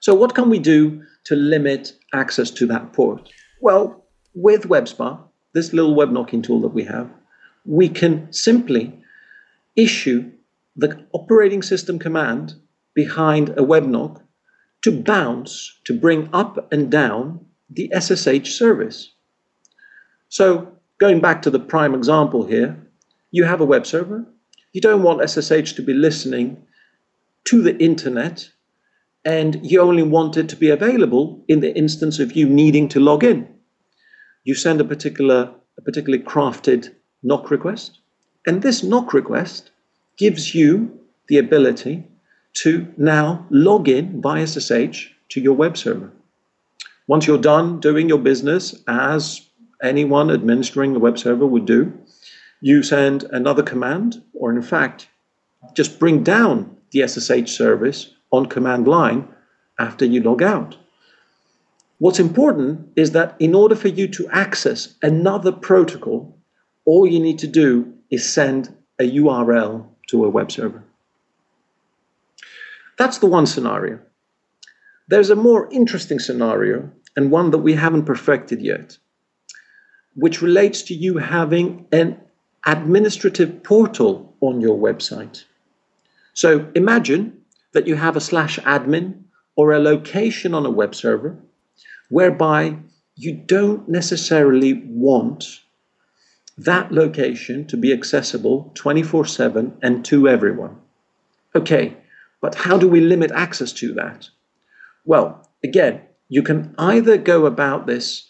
So, 0.01 0.13
what 0.13 0.35
can 0.35 0.49
we 0.49 0.59
do 0.59 1.03
to 1.25 1.35
limit 1.35 1.93
access 2.13 2.51
to 2.51 2.67
that 2.67 2.93
port? 2.93 3.29
Well, 3.61 4.05
with 4.33 4.67
WebSpa, 4.67 5.19
this 5.55 5.71
little 5.71 5.95
web 5.95 6.11
knocking 6.11 6.41
tool 6.41 6.59
that 6.61 6.73
we 6.73 6.83
have, 6.83 7.09
we 7.65 7.87
can 7.87 8.31
simply 8.31 8.93
issue 9.75 10.29
the 10.75 11.07
operating 11.13 11.63
system 11.63 11.97
command 11.97 12.53
behind 12.93 13.57
a 13.57 13.63
web 13.63 13.85
knock 13.85 14.21
to 14.83 14.91
bounce, 14.91 15.79
to 15.85 15.97
bring 15.97 16.29
up 16.33 16.71
and 16.73 16.91
down 16.91 17.43
the 17.69 17.89
SSH 17.97 18.51
service. 18.51 19.13
So, 20.27 20.73
going 20.97 21.21
back 21.21 21.41
to 21.43 21.49
the 21.49 21.59
prime 21.59 21.95
example 21.95 22.45
here, 22.45 22.77
you 23.31 23.45
have 23.45 23.61
a 23.61 23.65
web 23.65 23.85
server. 23.85 24.25
You 24.73 24.81
don't 24.81 25.03
want 25.03 25.27
SSH 25.27 25.71
to 25.73 25.81
be 25.81 25.93
listening 25.93 26.61
to 27.45 27.61
the 27.61 27.77
internet, 27.77 28.49
and 29.23 29.65
you 29.65 29.79
only 29.79 30.03
want 30.03 30.35
it 30.35 30.49
to 30.49 30.57
be 30.57 30.69
available 30.69 31.45
in 31.47 31.61
the 31.61 31.75
instance 31.75 32.19
of 32.19 32.33
you 32.33 32.45
needing 32.45 32.89
to 32.89 32.99
log 32.99 33.23
in. 33.23 33.54
You 34.45 34.53
send 34.53 34.79
a 34.79 34.85
particular, 34.85 35.49
a 35.77 35.81
particularly 35.81 36.23
crafted 36.23 36.93
knock 37.23 37.49
request, 37.49 37.99
and 38.45 38.61
this 38.61 38.83
knock 38.83 39.11
request 39.11 39.71
gives 40.17 40.53
you 40.53 40.99
the 41.27 41.39
ability 41.39 42.03
to 42.61 42.87
now 42.95 43.47
log 43.49 43.89
in 43.89 44.21
via 44.21 44.45
SSH 44.45 45.09
to 45.29 45.41
your 45.41 45.53
web 45.53 45.75
server. 45.75 46.11
Once 47.07 47.25
you're 47.25 47.39
done 47.39 47.79
doing 47.79 48.07
your 48.07 48.19
business 48.19 48.75
as 48.87 49.41
anyone 49.81 50.29
administering 50.29 50.95
a 50.95 50.99
web 50.99 51.17
server 51.17 51.47
would 51.47 51.65
do, 51.65 51.91
you 52.61 52.83
send 52.83 53.23
another 53.31 53.63
command, 53.63 54.23
or 54.33 54.51
in 54.51 54.61
fact, 54.61 55.07
just 55.73 55.99
bring 55.99 56.23
down 56.23 56.77
the 56.91 57.07
SSH 57.07 57.49
service 57.49 58.13
on 58.31 58.45
command 58.45 58.87
line 58.87 59.27
after 59.79 60.05
you 60.05 60.21
log 60.21 60.43
out. 60.43 60.77
What's 61.97 62.19
important 62.19 62.89
is 62.95 63.11
that 63.11 63.35
in 63.39 63.55
order 63.55 63.75
for 63.75 63.87
you 63.87 64.07
to 64.09 64.27
access 64.29 64.95
another 65.01 65.51
protocol, 65.51 66.37
all 66.83 67.07
you 67.07 67.19
need 67.19 67.39
to 67.39 67.47
do 67.47 67.93
is 68.11 68.27
send 68.27 68.75
a 68.99 69.09
URL 69.09 69.87
to 70.07 70.25
a 70.25 70.29
web 70.29 70.51
server. 70.51 70.83
That's 72.97 73.17
the 73.19 73.27
one 73.27 73.45
scenario. 73.45 73.99
There's 75.07 75.29
a 75.29 75.35
more 75.35 75.69
interesting 75.71 76.19
scenario, 76.19 76.91
and 77.15 77.31
one 77.31 77.51
that 77.51 77.59
we 77.59 77.73
haven't 77.73 78.05
perfected 78.05 78.61
yet, 78.61 78.97
which 80.15 80.41
relates 80.41 80.81
to 80.83 80.93
you 80.93 81.17
having 81.17 81.87
an 81.91 82.19
administrative 82.65 83.63
portal 83.63 84.35
on 84.41 84.59
your 84.59 84.77
website. 84.77 85.45
So 86.33 86.69
imagine 86.75 87.41
that 87.71 87.87
you 87.87 87.95
have 87.95 88.17
a 88.17 88.21
slash 88.21 88.59
admin 88.59 89.23
or 89.55 89.71
a 89.71 89.79
location 89.79 90.53
on 90.53 90.65
a 90.65 90.69
web 90.69 90.93
server 90.93 91.37
whereby 92.09 92.77
you 93.15 93.33
don't 93.33 93.87
necessarily 93.87 94.73
want 94.85 95.61
that 96.57 96.91
location 96.91 97.65
to 97.67 97.77
be 97.77 97.91
accessible 97.91 98.71
24 98.75 99.25
7 99.25 99.77
and 99.81 100.05
to 100.05 100.27
everyone. 100.27 100.77
Okay, 101.55 101.97
but 102.41 102.55
how 102.55 102.77
do 102.77 102.87
we 102.87 103.01
limit 103.01 103.31
access 103.31 103.71
to 103.73 103.93
that? 103.93 104.29
Well, 105.05 105.49
again, 105.63 106.01
you 106.29 106.43
can 106.43 106.75
either 106.77 107.17
go 107.17 107.45
about 107.45 107.87
this 107.87 108.27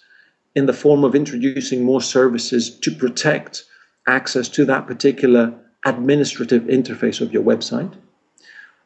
in 0.56 0.66
the 0.66 0.74
form 0.74 1.04
of 1.04 1.16
introducing 1.16 1.84
more 1.84 2.02
services 2.02 2.80
to 2.80 2.92
protect 2.92 3.64
access 4.08 4.48
to 4.50 4.66
that 4.66 4.88
particular 4.88 5.54
administrative 5.86 6.64
interface 6.64 7.22
of 7.22 7.34
your 7.34 7.44
website, 7.44 7.94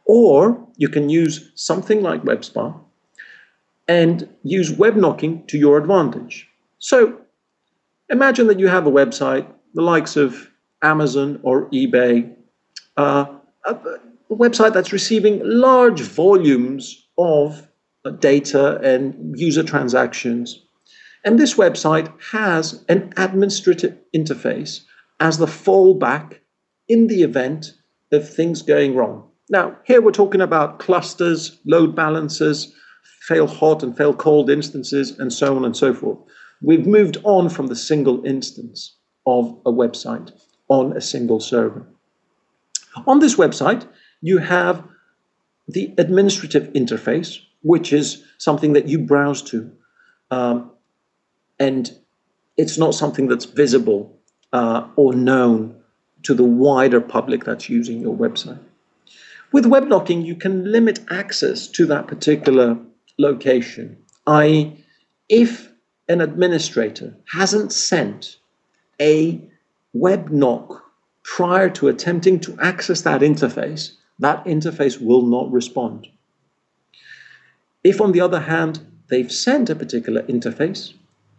or 0.05 0.67
you 0.77 0.89
can 0.89 1.09
use 1.09 1.51
something 1.55 2.01
like 2.01 2.23
WebSpa 2.23 2.79
and 3.89 4.29
use 4.43 4.71
web 4.71 4.95
knocking 4.95 5.43
to 5.47 5.57
your 5.57 5.77
advantage. 5.77 6.47
So 6.77 7.19
imagine 8.09 8.47
that 8.47 8.59
you 8.59 8.67
have 8.67 8.85
a 8.85 8.91
website, 8.91 9.51
the 9.73 9.81
likes 9.81 10.15
of 10.15 10.49
Amazon 10.83 11.39
or 11.43 11.69
eBay, 11.71 12.33
uh, 12.95 13.25
a 13.65 13.75
website 14.31 14.73
that's 14.73 14.93
receiving 14.93 15.41
large 15.43 16.01
volumes 16.01 17.07
of 17.17 17.67
data 18.19 18.79
and 18.81 19.37
user 19.37 19.63
transactions. 19.63 20.63
And 21.25 21.39
this 21.39 21.55
website 21.55 22.13
has 22.31 22.85
an 22.89 23.11
administrative 23.17 23.97
interface 24.15 24.81
as 25.19 25.39
the 25.39 25.47
fallback 25.47 26.39
in 26.87 27.07
the 27.07 27.23
event 27.23 27.73
of 28.11 28.31
things 28.31 28.61
going 28.61 28.95
wrong. 28.95 29.27
Now, 29.49 29.77
here 29.83 29.99
we're 29.99 30.11
talking 30.11 30.41
about 30.41 30.79
clusters, 30.79 31.59
load 31.65 31.95
balancers, 31.95 32.71
fail 33.29 33.45
hot 33.45 33.83
and 33.83 33.95
fail 33.95 34.13
cold 34.13 34.49
instances, 34.49 35.17
and 35.19 35.31
so 35.31 35.55
on 35.55 35.63
and 35.63 35.77
so 35.77 35.93
forth. 35.93 36.17
We've 36.61 36.87
moved 36.87 37.17
on 37.23 37.49
from 37.49 37.67
the 37.67 37.75
single 37.75 38.25
instance 38.25 38.95
of 39.27 39.45
a 39.67 39.71
website 39.71 40.31
on 40.67 40.97
a 40.97 41.01
single 41.01 41.39
server. 41.39 41.85
On 43.05 43.19
this 43.19 43.35
website, 43.35 43.87
you 44.21 44.39
have 44.39 44.83
the 45.67 45.93
administrative 45.99 46.73
interface, 46.73 47.37
which 47.61 47.93
is 47.93 48.23
something 48.39 48.73
that 48.73 48.87
you 48.87 48.97
browse 48.97 49.43
to. 49.43 49.71
Um, 50.31 50.71
and 51.59 51.91
it's 52.57 52.79
not 52.79 52.95
something 52.95 53.27
that's 53.27 53.45
visible 53.45 54.17
uh, 54.53 54.87
or 54.95 55.13
known 55.13 55.75
to 56.23 56.33
the 56.33 56.49
wider 56.65 56.99
public 56.99 57.43
that's 57.43 57.69
using 57.69 58.01
your 58.01 58.15
website. 58.15 58.59
With 59.51 59.67
web 59.67 59.87
knocking, 59.87 60.25
you 60.25 60.35
can 60.35 60.71
limit 60.71 60.99
access 61.11 61.67
to 61.67 61.85
that 61.87 62.07
particular 62.07 62.77
location, 63.19 63.97
i.e., 64.25 64.83
if 65.27 65.69
an 66.07 66.21
administrator 66.21 67.15
hasn't 67.31 67.71
sent 67.71 68.37
a 68.99 69.39
web 69.93 70.29
knock 70.29 70.83
prior 71.23 71.69
to 71.69 71.87
attempting 71.87 72.39
to 72.39 72.57
access 72.59 73.01
that 73.01 73.21
interface, 73.21 73.91
that 74.17 74.43
interface 74.45 74.99
will 74.99 75.21
not 75.21 75.51
respond. 75.51 76.07
If, 77.83 78.01
on 78.01 78.11
the 78.11 78.21
other 78.21 78.39
hand, 78.39 78.85
they've 79.09 79.31
sent 79.31 79.69
a 79.69 79.75
particular 79.75 80.23
interface, 80.23 80.93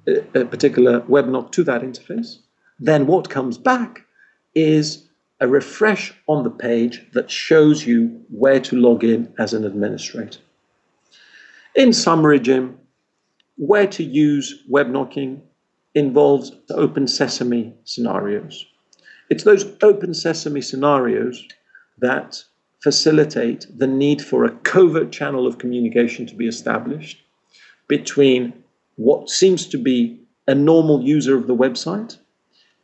a 0.06 0.44
particular 0.44 1.00
web 1.08 1.26
knock 1.28 1.50
to 1.52 1.64
that 1.64 1.82
interface, 1.82 2.38
then 2.78 3.06
what 3.06 3.28
comes 3.28 3.58
back 3.58 4.06
is 4.54 5.08
a 5.40 5.48
refresh 5.48 6.14
on 6.28 6.44
the 6.44 6.50
page 6.50 7.04
that 7.12 7.30
shows 7.30 7.86
you 7.86 8.24
where 8.30 8.60
to 8.60 8.76
log 8.76 9.04
in 9.04 9.32
as 9.38 9.52
an 9.54 9.64
administrator. 9.64 10.40
In 11.76 11.92
summary, 11.92 12.40
Jim, 12.40 12.78
where 13.56 13.86
to 13.86 14.02
use 14.02 14.64
web 14.68 14.88
knocking 14.88 15.42
involves 15.94 16.52
open 16.70 17.06
sesame 17.06 17.74
scenarios. 17.84 18.66
It's 19.28 19.44
those 19.44 19.64
open 19.82 20.14
sesame 20.14 20.60
scenarios 20.60 21.46
that 21.98 22.42
facilitate 22.82 23.66
the 23.76 23.86
need 23.86 24.22
for 24.22 24.44
a 24.44 24.50
covert 24.50 25.12
channel 25.12 25.46
of 25.46 25.58
communication 25.58 26.26
to 26.26 26.34
be 26.34 26.48
established 26.48 27.22
between 27.86 28.52
what 28.96 29.28
seems 29.28 29.66
to 29.66 29.78
be 29.78 30.20
a 30.46 30.54
normal 30.54 31.02
user 31.02 31.36
of 31.36 31.46
the 31.46 31.54
website 31.54 32.18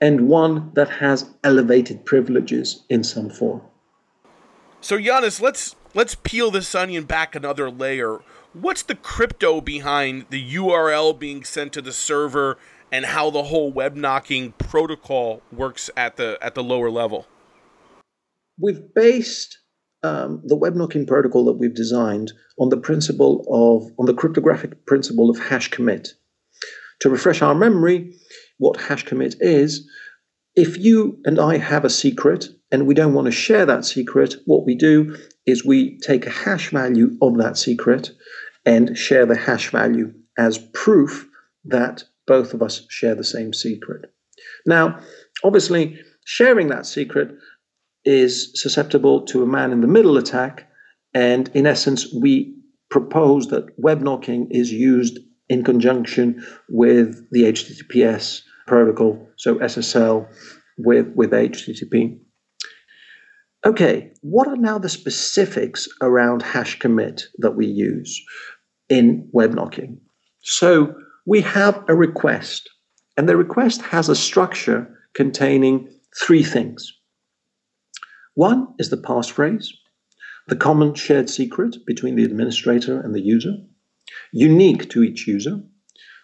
and 0.00 0.28
one 0.28 0.71
that 0.75 0.90
has 0.90 1.31
elevated 1.43 2.05
privileges 2.05 2.85
in 2.90 3.02
some 3.02 3.31
form. 3.31 3.62
So 4.81 4.97
Yannis, 4.97 5.40
let's 5.40 5.75
let's 5.95 6.14
peel 6.14 6.50
this 6.50 6.75
onion 6.75 7.05
back 7.05 7.35
another 7.35 7.71
layer. 7.71 8.21
What's 8.59 8.85
the 8.85 8.95
crypto 8.95 9.61
behind 9.61 10.27
the 10.31 10.55
URL 10.55 11.19
being 11.19 11.45
sent 11.45 11.75
to 11.75 11.83
the 11.83 11.93
server 11.93 12.57
and 12.91 13.05
how 13.05 13.29
the 13.29 13.43
whole 13.43 13.71
web 13.71 13.97
knocking 13.97 14.53
protocol 14.53 15.43
works 15.53 15.91
at 15.95 16.17
the 16.17 16.39
at 16.41 16.55
the 16.55 16.65
lower 16.65 16.91
level? 16.91 17.27
We've 18.59 18.81
based 18.95 19.59
um, 20.03 20.41
the 20.43 20.57
web 20.57 20.75
knocking 20.75 21.05
protocol 21.05 21.45
that 21.45 21.59
we've 21.59 21.75
designed 21.75 22.33
on 22.59 22.71
the 22.71 22.79
principle 22.79 23.45
of 23.51 23.93
on 23.99 24.07
the 24.07 24.15
cryptographic 24.15 24.87
principle 24.87 25.29
of 25.29 25.39
hash 25.39 25.69
commit. 25.69 26.15
To 27.01 27.11
refresh 27.11 27.43
our 27.43 27.55
memory, 27.55 28.15
what 28.57 28.81
hash 28.81 29.03
commit 29.03 29.35
is, 29.39 29.87
if 30.55 30.79
you 30.79 31.21
and 31.27 31.39
I 31.39 31.59
have 31.59 31.85
a 31.85 31.91
secret 31.91 32.49
and 32.73 32.87
we 32.87 32.95
don't 32.95 33.13
want 33.13 33.27
to 33.27 33.33
share 33.33 33.67
that 33.67 33.85
secret, 33.85 34.37
what 34.47 34.65
we 34.65 34.75
do 34.75 35.15
is 35.45 35.63
we 35.63 35.99
take 35.99 36.25
a 36.25 36.31
hash 36.31 36.71
value 36.71 37.19
of 37.21 37.37
that 37.37 37.59
secret 37.59 38.13
and 38.66 38.99
share 38.99 39.25
the 39.25 39.37
hash 39.37 39.70
value 39.70 40.12
as 40.37 40.58
proof 40.75 41.26
that 41.64 42.04
both 42.26 42.52
of 42.52 42.62
us 42.62 42.85
share 42.90 43.14
the 43.14 43.25
same 43.25 43.54
secret. 43.54 44.12
Now, 44.66 44.99
obviously, 45.44 45.99
sharing 46.25 46.68
that 46.68 46.85
secret 46.85 47.30
is 48.04 48.50
susceptible 48.61 49.25
to 49.26 49.42
a 49.42 49.46
man 49.46 49.73
in 49.73 49.80
the 49.80 49.87
middle 49.87 50.18
attack. 50.18 50.68
And 51.14 51.49
in 51.54 51.66
essence, 51.66 52.12
we 52.12 52.54
propose 52.90 53.49
that 53.49 53.66
web 53.78 54.00
knocking 54.00 54.49
is 54.50 54.73
used 54.73 55.18
in 55.49 55.64
conjunction 55.64 56.44
with 56.68 57.30
the 57.30 57.44
HTTPS 57.44 58.42
protocol, 58.66 59.28
so 59.37 59.56
SSL 59.56 60.28
with, 60.78 61.08
with 61.14 61.30
HTTP. 61.30 62.18
Okay, 63.64 64.12
what 64.23 64.46
are 64.46 64.56
now 64.56 64.78
the 64.78 64.88
specifics 64.88 65.88
around 66.00 66.42
hash 66.42 66.78
commit 66.78 67.25
that 67.38 67.56
we 67.56 67.66
use 67.66 68.23
in 68.88 69.28
web 69.33 69.55
knocking? 69.55 70.00
So 70.43 70.95
we 71.26 71.40
have 71.43 71.85
a 71.88 71.95
request, 71.95 72.71
and 73.16 73.28
the 73.28 73.37
request 73.37 73.83
has 73.83 74.09
a 74.09 74.14
structure 74.14 74.88
containing 75.14 75.88
three 76.23 76.43
things. 76.43 76.93
One 78.35 78.69
is 78.78 78.90
the 78.90 78.97
passphrase, 78.97 79.69
the 80.49 80.57
common 80.57 80.95
shared 80.95 81.28
secret 81.28 81.78
between 81.87 82.16
the 82.16 82.25
administrator 82.25 83.00
and 83.00 83.14
the 83.14 83.21
user, 83.21 83.57
unique 84.33 84.88
to 84.90 85.02
each 85.02 85.26
user. 85.26 85.61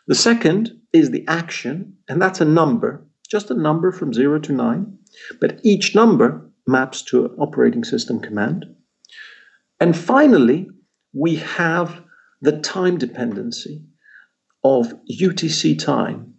The 0.06 0.14
second 0.14 0.70
is 0.92 1.10
the 1.10 1.24
action, 1.26 1.96
and 2.08 2.20
that's 2.20 2.40
a 2.40 2.44
number, 2.44 3.04
just 3.28 3.50
a 3.50 3.54
number 3.54 3.90
from 3.90 4.12
0 4.12 4.40
to 4.40 4.52
9, 4.52 4.98
but 5.40 5.58
each 5.64 5.94
number 5.94 6.50
maps 6.66 7.02
to 7.02 7.24
an 7.24 7.34
operating 7.38 7.82
system 7.82 8.20
command. 8.20 8.66
And 9.80 9.96
finally, 9.96 10.68
we 11.12 11.36
have 11.36 12.02
the 12.42 12.58
time 12.60 12.98
dependency 12.98 13.84
of 14.64 14.92
UTC 15.10 15.78
time. 15.78 16.34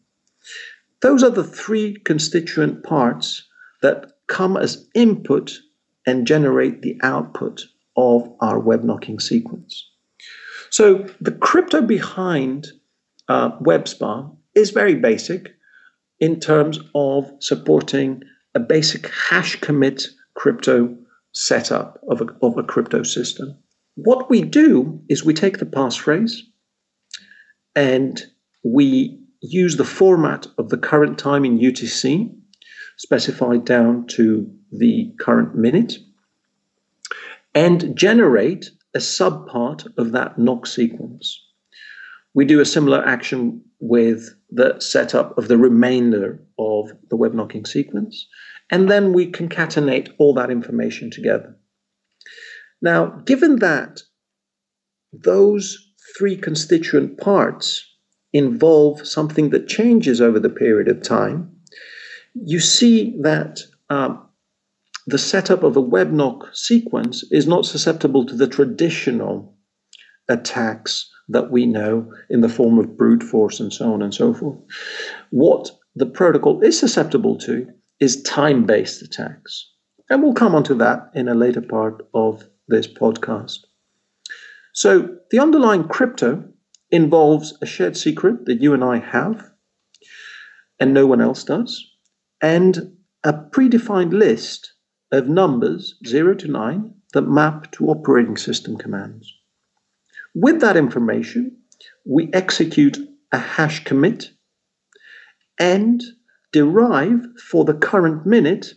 Those 1.01 1.23
are 1.23 1.29
the 1.29 1.43
three 1.43 1.95
constituent 1.95 2.83
parts 2.83 3.47
that 3.81 4.11
come 4.27 4.55
as 4.57 4.87
input 4.93 5.57
and 6.05 6.27
generate 6.27 6.81
the 6.81 6.99
output 7.01 7.61
of 7.95 8.31
our 8.41 8.59
web 8.59 8.83
knocking 8.83 9.19
sequence. 9.19 9.89
So 10.69 11.07
the 11.21 11.31
crypto 11.31 11.81
behind 11.81 12.67
uh, 13.27 13.57
WebSpa 13.59 14.35
is 14.55 14.71
very 14.71 14.95
basic 14.95 15.53
in 16.19 16.39
terms 16.39 16.79
of 16.95 17.31
supporting 17.39 18.23
a 18.55 18.59
basic 18.59 19.09
hash 19.09 19.59
commit 19.61 20.03
crypto 20.35 20.97
setup 21.31 21.99
of 22.09 22.21
a, 22.21 22.27
of 22.41 22.57
a 22.57 22.63
crypto 22.63 23.03
system. 23.03 23.57
What 23.95 24.29
we 24.29 24.41
do 24.41 25.01
is 25.09 25.23
we 25.23 25.33
take 25.33 25.59
the 25.59 25.65
passphrase 25.65 26.37
and 27.75 28.21
we 28.63 29.19
use 29.41 29.77
the 29.77 29.85
format 29.85 30.47
of 30.57 30.69
the 30.69 30.77
current 30.77 31.17
time 31.17 31.45
in 31.45 31.59
UTC 31.59 32.33
specified 32.97 33.65
down 33.65 34.07
to 34.07 34.49
the 34.71 35.13
current 35.19 35.55
minute, 35.55 35.97
and 37.53 37.95
generate 37.95 38.69
a 38.95 38.99
subpart 38.99 39.85
of 39.97 40.11
that 40.11 40.37
knock 40.37 40.65
sequence. 40.65 41.39
We 42.33 42.45
do 42.45 42.59
a 42.59 42.65
similar 42.65 43.05
action 43.05 43.61
with 43.79 44.29
the 44.49 44.79
setup 44.79 45.37
of 45.37 45.47
the 45.47 45.57
remainder 45.57 46.39
of 46.57 46.91
the 47.09 47.15
web 47.15 47.33
knocking 47.33 47.65
sequence, 47.65 48.27
and 48.71 48.89
then 48.89 49.13
we 49.13 49.31
concatenate 49.31 50.09
all 50.17 50.33
that 50.35 50.49
information 50.49 51.11
together. 51.11 51.55
Now, 52.83 53.05
given 53.25 53.59
that 53.59 54.01
those 55.13 55.77
three 56.17 56.35
constituent 56.35 57.17
parts 57.17 57.83
involve 58.33 59.07
something 59.07 59.51
that 59.51 59.69
changes 59.69 60.19
over 60.19 60.37
the 60.37 60.49
period 60.49 60.89
of 60.89 61.01
time, 61.01 61.55
you 62.35 62.59
see 62.59 63.15
that 63.21 63.61
um, 63.89 64.27
the 65.07 65.17
setup 65.17 65.63
of 65.63 65.77
a 65.77 65.81
web 65.81 66.11
knock 66.11 66.49
sequence 66.53 67.23
is 67.31 67.47
not 67.47 67.65
susceptible 67.65 68.25
to 68.25 68.35
the 68.35 68.47
traditional 68.47 69.55
attacks 70.27 71.09
that 71.29 71.51
we 71.51 71.65
know 71.65 72.11
in 72.29 72.41
the 72.41 72.49
form 72.49 72.79
of 72.79 72.97
brute 72.97 73.23
force 73.23 73.61
and 73.61 73.71
so 73.71 73.93
on 73.93 74.01
and 74.01 74.13
so 74.13 74.33
forth. 74.33 74.59
What 75.29 75.71
the 75.95 76.05
protocol 76.05 76.61
is 76.61 76.77
susceptible 76.77 77.37
to 77.39 77.67
is 78.01 78.21
time 78.23 78.65
based 78.65 79.01
attacks. 79.01 79.69
And 80.09 80.21
we'll 80.21 80.33
come 80.33 80.53
onto 80.53 80.75
that 80.75 81.11
in 81.15 81.29
a 81.29 81.33
later 81.33 81.61
part 81.61 82.05
of 82.13 82.43
this 82.67 82.87
podcast. 82.87 83.59
So, 84.73 85.17
the 85.31 85.39
underlying 85.39 85.87
crypto 85.87 86.43
involves 86.91 87.57
a 87.61 87.65
shared 87.65 87.97
secret 87.97 88.45
that 88.45 88.61
you 88.61 88.73
and 88.73 88.83
I 88.83 88.97
have, 88.97 89.51
and 90.79 90.93
no 90.93 91.05
one 91.05 91.21
else 91.21 91.43
does 91.43 91.93
and 92.43 92.97
a 93.23 93.31
predefined 93.31 94.11
list 94.11 94.73
of 95.13 95.29
numbers 95.29 95.95
0 96.05 96.35
to 96.35 96.47
9 96.49 96.93
that 97.13 97.21
map 97.21 97.71
to 97.71 97.87
operating 97.87 98.35
system 98.35 98.77
commands. 98.77 99.33
With 100.35 100.59
that 100.59 100.75
information, 100.75 101.55
we 102.05 102.29
execute 102.33 102.97
a 103.31 103.37
hash 103.37 103.85
commit 103.85 104.31
and 105.57 106.03
derive 106.51 107.25
for 107.49 107.63
the 107.63 107.75
current 107.75 108.25
minute 108.25 108.73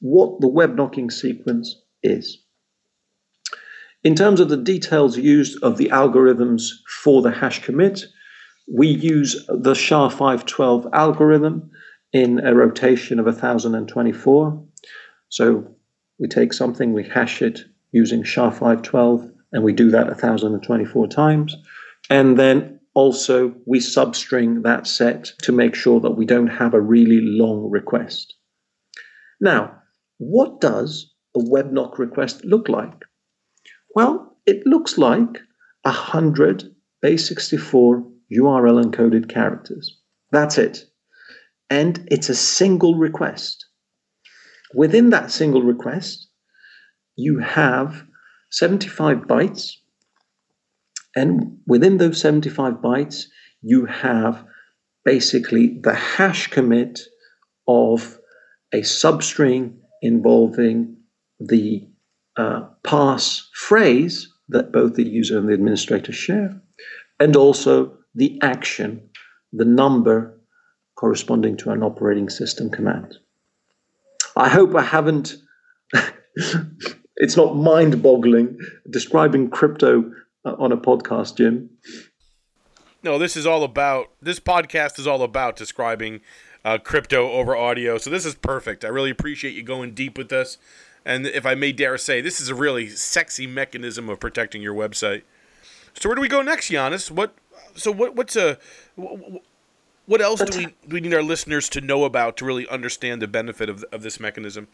what 0.00 0.40
the 0.40 0.48
web 0.48 0.76
knocking 0.76 1.10
sequence 1.10 1.74
is. 2.04 2.44
In 4.04 4.14
terms 4.14 4.38
of 4.38 4.48
the 4.48 4.56
details 4.56 5.18
used 5.18 5.62
of 5.62 5.76
the 5.76 5.88
algorithms 5.88 6.70
for 7.02 7.20
the 7.20 7.32
hash 7.32 7.62
commit, 7.64 8.04
we 8.72 8.86
use 8.86 9.44
the 9.48 9.74
SHA-512 9.74 10.90
algorithm 10.92 11.70
in 12.12 12.38
a 12.38 12.54
rotation 12.54 13.18
of 13.18 13.26
1024. 13.26 14.64
So 15.30 15.74
we 16.18 16.28
take 16.28 16.52
something, 16.52 16.92
we 16.92 17.04
hash 17.04 17.42
it 17.42 17.64
using 17.90 18.22
SHA-512, 18.22 19.32
and 19.52 19.64
we 19.64 19.72
do 19.72 19.90
that 19.90 20.06
1024 20.06 21.08
times. 21.08 21.56
And 22.08 22.38
then 22.38 22.80
also 22.94 23.54
we 23.66 23.80
substring 23.80 24.62
that 24.62 24.86
set 24.86 25.24
to 25.42 25.52
make 25.52 25.74
sure 25.74 26.00
that 26.00 26.12
we 26.12 26.24
don't 26.24 26.48
have 26.48 26.74
a 26.74 26.80
really 26.80 27.20
long 27.20 27.68
request. 27.70 28.34
Now, 29.40 29.82
what 30.18 30.60
does 30.60 31.12
a 31.34 31.40
web 31.44 31.72
knock 31.72 31.98
request 31.98 32.44
look 32.44 32.68
like? 32.68 33.04
Well, 33.98 34.36
it 34.46 34.64
looks 34.64 34.96
like 34.96 35.40
100 35.82 36.64
base64 37.04 38.10
URL 38.32 38.84
encoded 38.84 39.28
characters. 39.28 39.98
That's 40.30 40.58
it 40.58 40.88
and 41.70 42.06
it's 42.10 42.28
a 42.28 42.34
single 42.34 42.94
request. 42.94 43.66
Within 44.74 45.10
that 45.10 45.30
single 45.30 45.62
request, 45.62 46.28
you 47.16 47.38
have 47.38 48.04
75 48.50 49.18
bytes, 49.26 49.72
and 51.16 51.58
within 51.66 51.96
those 51.96 52.20
75 52.20 52.74
bytes, 52.74 53.24
you 53.60 53.86
have 53.86 54.44
basically 55.04 55.78
the 55.82 55.94
hash 55.94 56.48
commit 56.48 57.00
of 57.66 58.18
a 58.72 58.80
substring 58.80 59.76
involving 60.02 60.96
the 61.40 61.88
uh, 62.38 62.60
pass 62.84 63.50
phrase 63.52 64.32
that 64.48 64.72
both 64.72 64.94
the 64.94 65.06
user 65.06 65.36
and 65.38 65.48
the 65.48 65.52
administrator 65.52 66.12
share, 66.12 66.58
and 67.20 67.36
also 67.36 67.92
the 68.14 68.38
action, 68.40 69.10
the 69.52 69.64
number 69.64 70.40
corresponding 70.94 71.56
to 71.56 71.70
an 71.70 71.82
operating 71.82 72.30
system 72.30 72.70
command. 72.70 73.16
I 74.36 74.48
hope 74.48 74.74
I 74.74 74.82
haven't. 74.82 75.34
it's 77.16 77.36
not 77.36 77.56
mind-boggling 77.56 78.58
describing 78.88 79.50
crypto 79.50 80.10
uh, 80.44 80.54
on 80.58 80.72
a 80.72 80.76
podcast, 80.76 81.36
Jim. 81.36 81.68
No, 83.02 83.18
this 83.18 83.36
is 83.36 83.46
all 83.46 83.64
about. 83.64 84.12
This 84.22 84.40
podcast 84.40 84.98
is 84.98 85.06
all 85.06 85.22
about 85.22 85.56
describing 85.56 86.20
uh, 86.64 86.78
crypto 86.78 87.30
over 87.32 87.56
audio. 87.56 87.98
So 87.98 88.10
this 88.10 88.24
is 88.24 88.34
perfect. 88.34 88.84
I 88.84 88.88
really 88.88 89.10
appreciate 89.10 89.54
you 89.54 89.62
going 89.62 89.92
deep 89.92 90.16
with 90.16 90.28
this. 90.28 90.58
And 91.04 91.26
if 91.26 91.46
I 91.46 91.54
may 91.54 91.72
dare 91.72 91.98
say, 91.98 92.20
this 92.20 92.40
is 92.40 92.48
a 92.48 92.54
really 92.54 92.88
sexy 92.88 93.46
mechanism 93.46 94.08
of 94.08 94.20
protecting 94.20 94.62
your 94.62 94.74
website. 94.74 95.22
So 95.94 96.08
where 96.08 96.16
do 96.16 96.20
we 96.20 96.28
go 96.28 96.42
next, 96.42 96.70
Giannis? 96.70 97.10
What? 97.10 97.34
So 97.74 97.90
what? 97.90 98.14
What's 98.14 98.36
a? 98.36 98.58
What 98.96 100.20
else 100.20 100.40
do 100.40 100.58
we 100.58 100.66
do 100.66 100.94
we 100.94 101.00
need 101.00 101.14
our 101.14 101.22
listeners 101.22 101.68
to 101.70 101.80
know 101.80 102.04
about 102.04 102.36
to 102.38 102.44
really 102.44 102.68
understand 102.68 103.20
the 103.22 103.28
benefit 103.28 103.68
of 103.68 103.84
of 103.92 104.02
this 104.02 104.20
mechanism? 104.20 104.68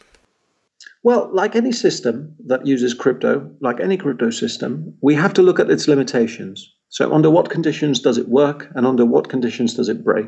Well, 1.03 1.29
like 1.31 1.55
any 1.55 1.71
system 1.71 2.35
that 2.47 2.65
uses 2.65 2.93
crypto, 2.93 3.51
like 3.59 3.79
any 3.79 3.97
crypto 3.97 4.29
system, 4.29 4.95
we 5.01 5.15
have 5.15 5.33
to 5.35 5.41
look 5.41 5.59
at 5.59 5.69
its 5.69 5.87
limitations. 5.87 6.73
So, 6.89 7.13
under 7.13 7.29
what 7.29 7.49
conditions 7.49 7.99
does 7.99 8.17
it 8.17 8.27
work, 8.27 8.71
and 8.75 8.85
under 8.85 9.05
what 9.05 9.29
conditions 9.29 9.73
does 9.73 9.89
it 9.89 10.03
break? 10.03 10.27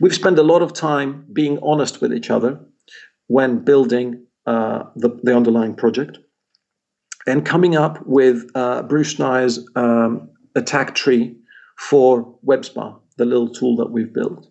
We've 0.00 0.14
spent 0.14 0.38
a 0.38 0.42
lot 0.42 0.62
of 0.62 0.72
time 0.72 1.26
being 1.32 1.58
honest 1.62 2.00
with 2.00 2.12
each 2.12 2.30
other 2.30 2.60
when 3.28 3.64
building 3.64 4.26
uh, 4.46 4.84
the, 4.96 5.18
the 5.22 5.36
underlying 5.36 5.74
project 5.74 6.18
and 7.26 7.44
coming 7.44 7.76
up 7.76 8.04
with 8.06 8.50
uh, 8.54 8.82
Bruce 8.82 9.14
Schneier's 9.14 9.66
um, 9.76 10.28
attack 10.54 10.94
tree 10.94 11.36
for 11.78 12.38
WebSpa, 12.46 12.98
the 13.16 13.24
little 13.24 13.48
tool 13.48 13.76
that 13.76 13.90
we've 13.90 14.12
built. 14.12 14.46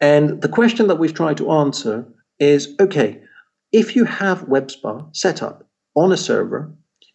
And 0.00 0.42
the 0.42 0.48
question 0.48 0.88
that 0.88 0.96
we've 0.96 1.14
tried 1.14 1.36
to 1.36 1.50
answer 1.50 2.06
is 2.40 2.74
okay, 2.80 3.22
if 3.70 3.94
you 3.94 4.04
have 4.04 4.48
WebSpa 4.48 5.14
set 5.14 5.42
up 5.42 5.68
on 5.94 6.12
a 6.12 6.16
server 6.16 6.74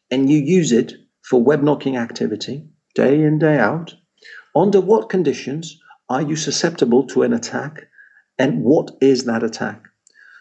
and 0.10 0.30
you 0.30 0.40
use 0.40 0.72
it 0.72 0.94
for 1.24 1.42
web 1.42 1.62
knocking 1.62 1.98
activity 1.98 2.66
day 2.96 3.22
in, 3.22 3.40
day 3.40 3.58
out, 3.58 3.94
under 4.56 4.80
what 4.80 5.10
conditions 5.10 5.80
are 6.10 6.22
you 6.22 6.36
susceptible 6.36 7.06
to 7.08 7.24
an 7.24 7.34
attack 7.34 7.88
and 8.40 8.64
what 8.64 8.92
is 9.02 9.26
that 9.26 9.44
attack? 9.44 9.84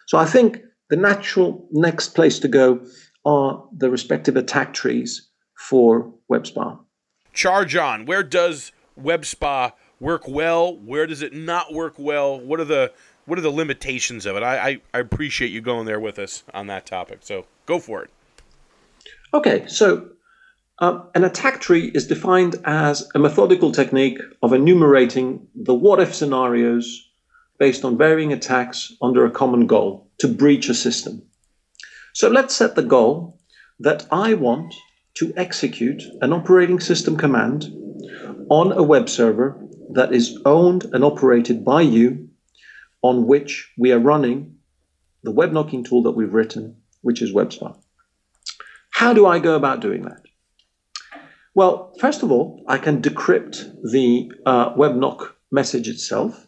So 0.07 0.17
I 0.17 0.25
think 0.25 0.61
the 0.89 0.95
natural 0.95 1.67
next 1.71 2.09
place 2.09 2.39
to 2.39 2.47
go 2.47 2.81
are 3.25 3.63
the 3.75 3.89
respective 3.89 4.37
attack 4.37 4.73
trees 4.73 5.27
for 5.55 6.13
WebSpa. 6.31 6.79
Charge 7.33 7.75
on. 7.75 8.05
Where 8.05 8.23
does 8.23 8.71
WebSpa 8.99 9.73
work 9.99 10.27
well? 10.27 10.77
Where 10.77 11.05
does 11.05 11.21
it 11.21 11.33
not 11.33 11.73
work 11.73 11.95
well? 11.97 12.39
What 12.39 12.59
are 12.59 12.65
the 12.65 12.93
what 13.25 13.37
are 13.37 13.41
the 13.41 13.49
limitations 13.49 14.25
of 14.25 14.37
it? 14.37 14.43
I, 14.43 14.69
I, 14.69 14.81
I 14.93 14.99
appreciate 14.99 15.51
you 15.51 15.59
going 15.59 15.85
there 15.85 15.99
with 15.99 16.17
us 16.17 16.45
on 16.53 16.67
that 16.67 16.85
topic. 16.85 17.19
So 17.21 17.45
go 17.65 17.77
for 17.77 18.01
it. 18.01 18.09
Okay, 19.33 19.67
so 19.67 20.11
uh, 20.79 21.01
an 21.13 21.25
attack 21.25 21.59
tree 21.59 21.91
is 21.93 22.07
defined 22.07 22.55
as 22.63 23.09
a 23.13 23.19
methodical 23.19 23.73
technique 23.73 24.19
of 24.41 24.53
enumerating 24.53 25.45
the 25.53 25.73
what 25.73 25.99
if 25.99 26.15
scenarios 26.15 27.06
based 27.59 27.83
on 27.83 27.97
varying 27.97 28.33
attacks 28.33 28.93
under 29.01 29.25
a 29.25 29.31
common 29.31 29.67
goal 29.67 30.09
to 30.19 30.27
breach 30.27 30.69
a 30.69 30.73
system. 30.73 31.21
So 32.13 32.29
let's 32.29 32.55
set 32.55 32.75
the 32.75 32.83
goal 32.83 33.39
that 33.79 34.07
I 34.11 34.33
want 34.33 34.73
to 35.15 35.33
execute 35.35 36.03
an 36.21 36.33
operating 36.33 36.79
system 36.79 37.17
command 37.17 37.65
on 38.49 38.71
a 38.71 38.83
web 38.83 39.09
server 39.09 39.59
that 39.93 40.13
is 40.13 40.39
owned 40.45 40.85
and 40.93 41.03
operated 41.03 41.63
by 41.63 41.81
you, 41.81 42.29
on 43.01 43.27
which 43.27 43.71
we 43.77 43.91
are 43.91 43.99
running 43.99 44.55
the 45.23 45.31
web 45.31 45.51
knocking 45.51 45.83
tool 45.83 46.03
that 46.03 46.11
we've 46.11 46.33
written, 46.33 46.77
which 47.01 47.21
is 47.21 47.33
WebSpa. 47.33 47.77
How 48.91 49.13
do 49.13 49.25
I 49.25 49.39
go 49.39 49.55
about 49.55 49.79
doing 49.79 50.03
that? 50.03 50.21
Well, 51.53 51.93
first 51.99 52.23
of 52.23 52.31
all, 52.31 52.63
I 52.67 52.77
can 52.77 53.01
decrypt 53.01 53.57
the 53.91 54.31
uh, 54.45 54.73
web 54.75 54.95
knock 54.95 55.35
message 55.51 55.87
itself. 55.87 56.46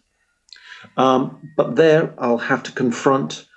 Um, 0.99 1.53
but 1.55 1.77
there 1.77 2.13
I'll 2.17 2.37
have 2.37 2.63
to 2.63 2.73
confront 2.73 3.47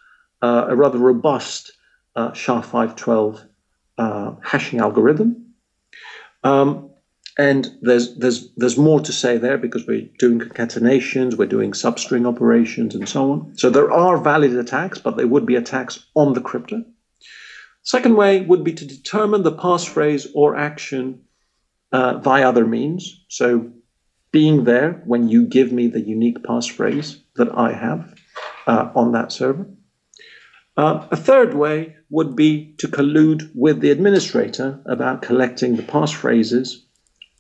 uh, 0.41 0.67
a 0.69 0.77
rather 0.77 0.99
robust 0.99 1.73
uh, 2.15 2.33
SHA-512 2.33 3.45
uh, 3.99 4.35
hashing 4.43 4.79
algorithm. 4.79 5.55
Um, 6.45 6.91
and 7.39 7.69
there's 7.81 8.15
there's 8.17 8.53
there's 8.57 8.77
more 8.77 9.01
to 9.01 9.13
say 9.13 9.39
there 9.39 9.59
because 9.59 9.87
we're 9.87 10.09
doing 10.19 10.39
concatenations, 10.39 11.37
we're 11.37 11.47
doing 11.47 11.73
substring 11.73 12.29
operations, 12.29 12.95
and 12.95 13.09
so 13.09 13.33
on. 13.33 13.57
So 13.57 13.71
there 13.71 13.91
are 13.91 14.19
valid 14.19 14.55
attacks, 14.55 14.99
but 14.99 15.17
they 15.17 15.25
would 15.25 15.47
be 15.47 15.57
attacks 15.57 16.05
on 16.15 16.35
the 16.35 16.41
crypto. 16.41 16.85
Second 17.83 18.15
way 18.17 18.43
would 18.43 18.63
be 18.63 18.75
to 18.75 18.85
determine 18.85 19.43
the 19.43 19.53
passphrase 19.53 20.29
or 20.35 20.57
action 20.57 21.23
uh, 21.91 22.19
via 22.19 22.49
other 22.49 22.67
means. 22.67 23.25
So 23.29 23.73
being 24.33 24.65
there 24.65 25.03
when 25.05 25.29
you 25.29 25.47
give 25.47 25.71
me 25.71 25.87
the 25.87 26.01
unique 26.01 26.43
passphrase 26.43 27.21
that 27.37 27.57
I 27.57 27.73
have 27.73 28.15
uh, 28.67 28.91
on 28.95 29.13
that 29.13 29.31
server. 29.31 29.67
Uh, 30.77 31.07
a 31.11 31.17
third 31.17 31.55
way 31.55 31.97
would 32.09 32.35
be 32.35 32.75
to 32.79 32.89
collude 32.89 33.51
with 33.55 33.81
the 33.81 33.91
administrator 33.91 34.81
about 34.87 35.21
collecting 35.23 35.77
the 35.77 35.83
passphrases 35.83 36.77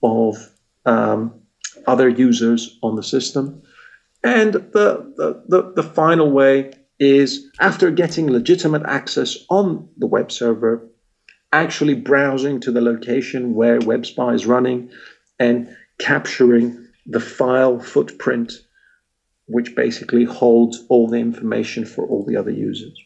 of 0.02 0.36
um, 0.84 1.40
other 1.86 2.08
users 2.08 2.78
on 2.82 2.96
the 2.96 3.02
system. 3.02 3.62
And 4.22 4.52
the, 4.52 5.12
the, 5.16 5.42
the, 5.48 5.72
the 5.76 5.82
final 5.82 6.30
way 6.30 6.72
is 6.98 7.50
after 7.58 7.90
getting 7.90 8.30
legitimate 8.30 8.82
access 8.84 9.38
on 9.48 9.88
the 9.96 10.06
web 10.06 10.30
server, 10.30 10.86
actually 11.52 11.94
browsing 11.94 12.60
to 12.60 12.70
the 12.70 12.80
location 12.80 13.54
where 13.54 13.80
WebSpa 13.80 14.34
is 14.34 14.46
running 14.46 14.90
and 15.40 15.74
capturing 15.98 16.81
the 17.06 17.20
file 17.20 17.80
footprint, 17.80 18.52
which 19.46 19.74
basically 19.74 20.24
holds 20.24 20.84
all 20.88 21.08
the 21.08 21.18
information 21.18 21.84
for 21.84 22.06
all 22.06 22.24
the 22.24 22.36
other 22.36 22.50
users. 22.50 22.98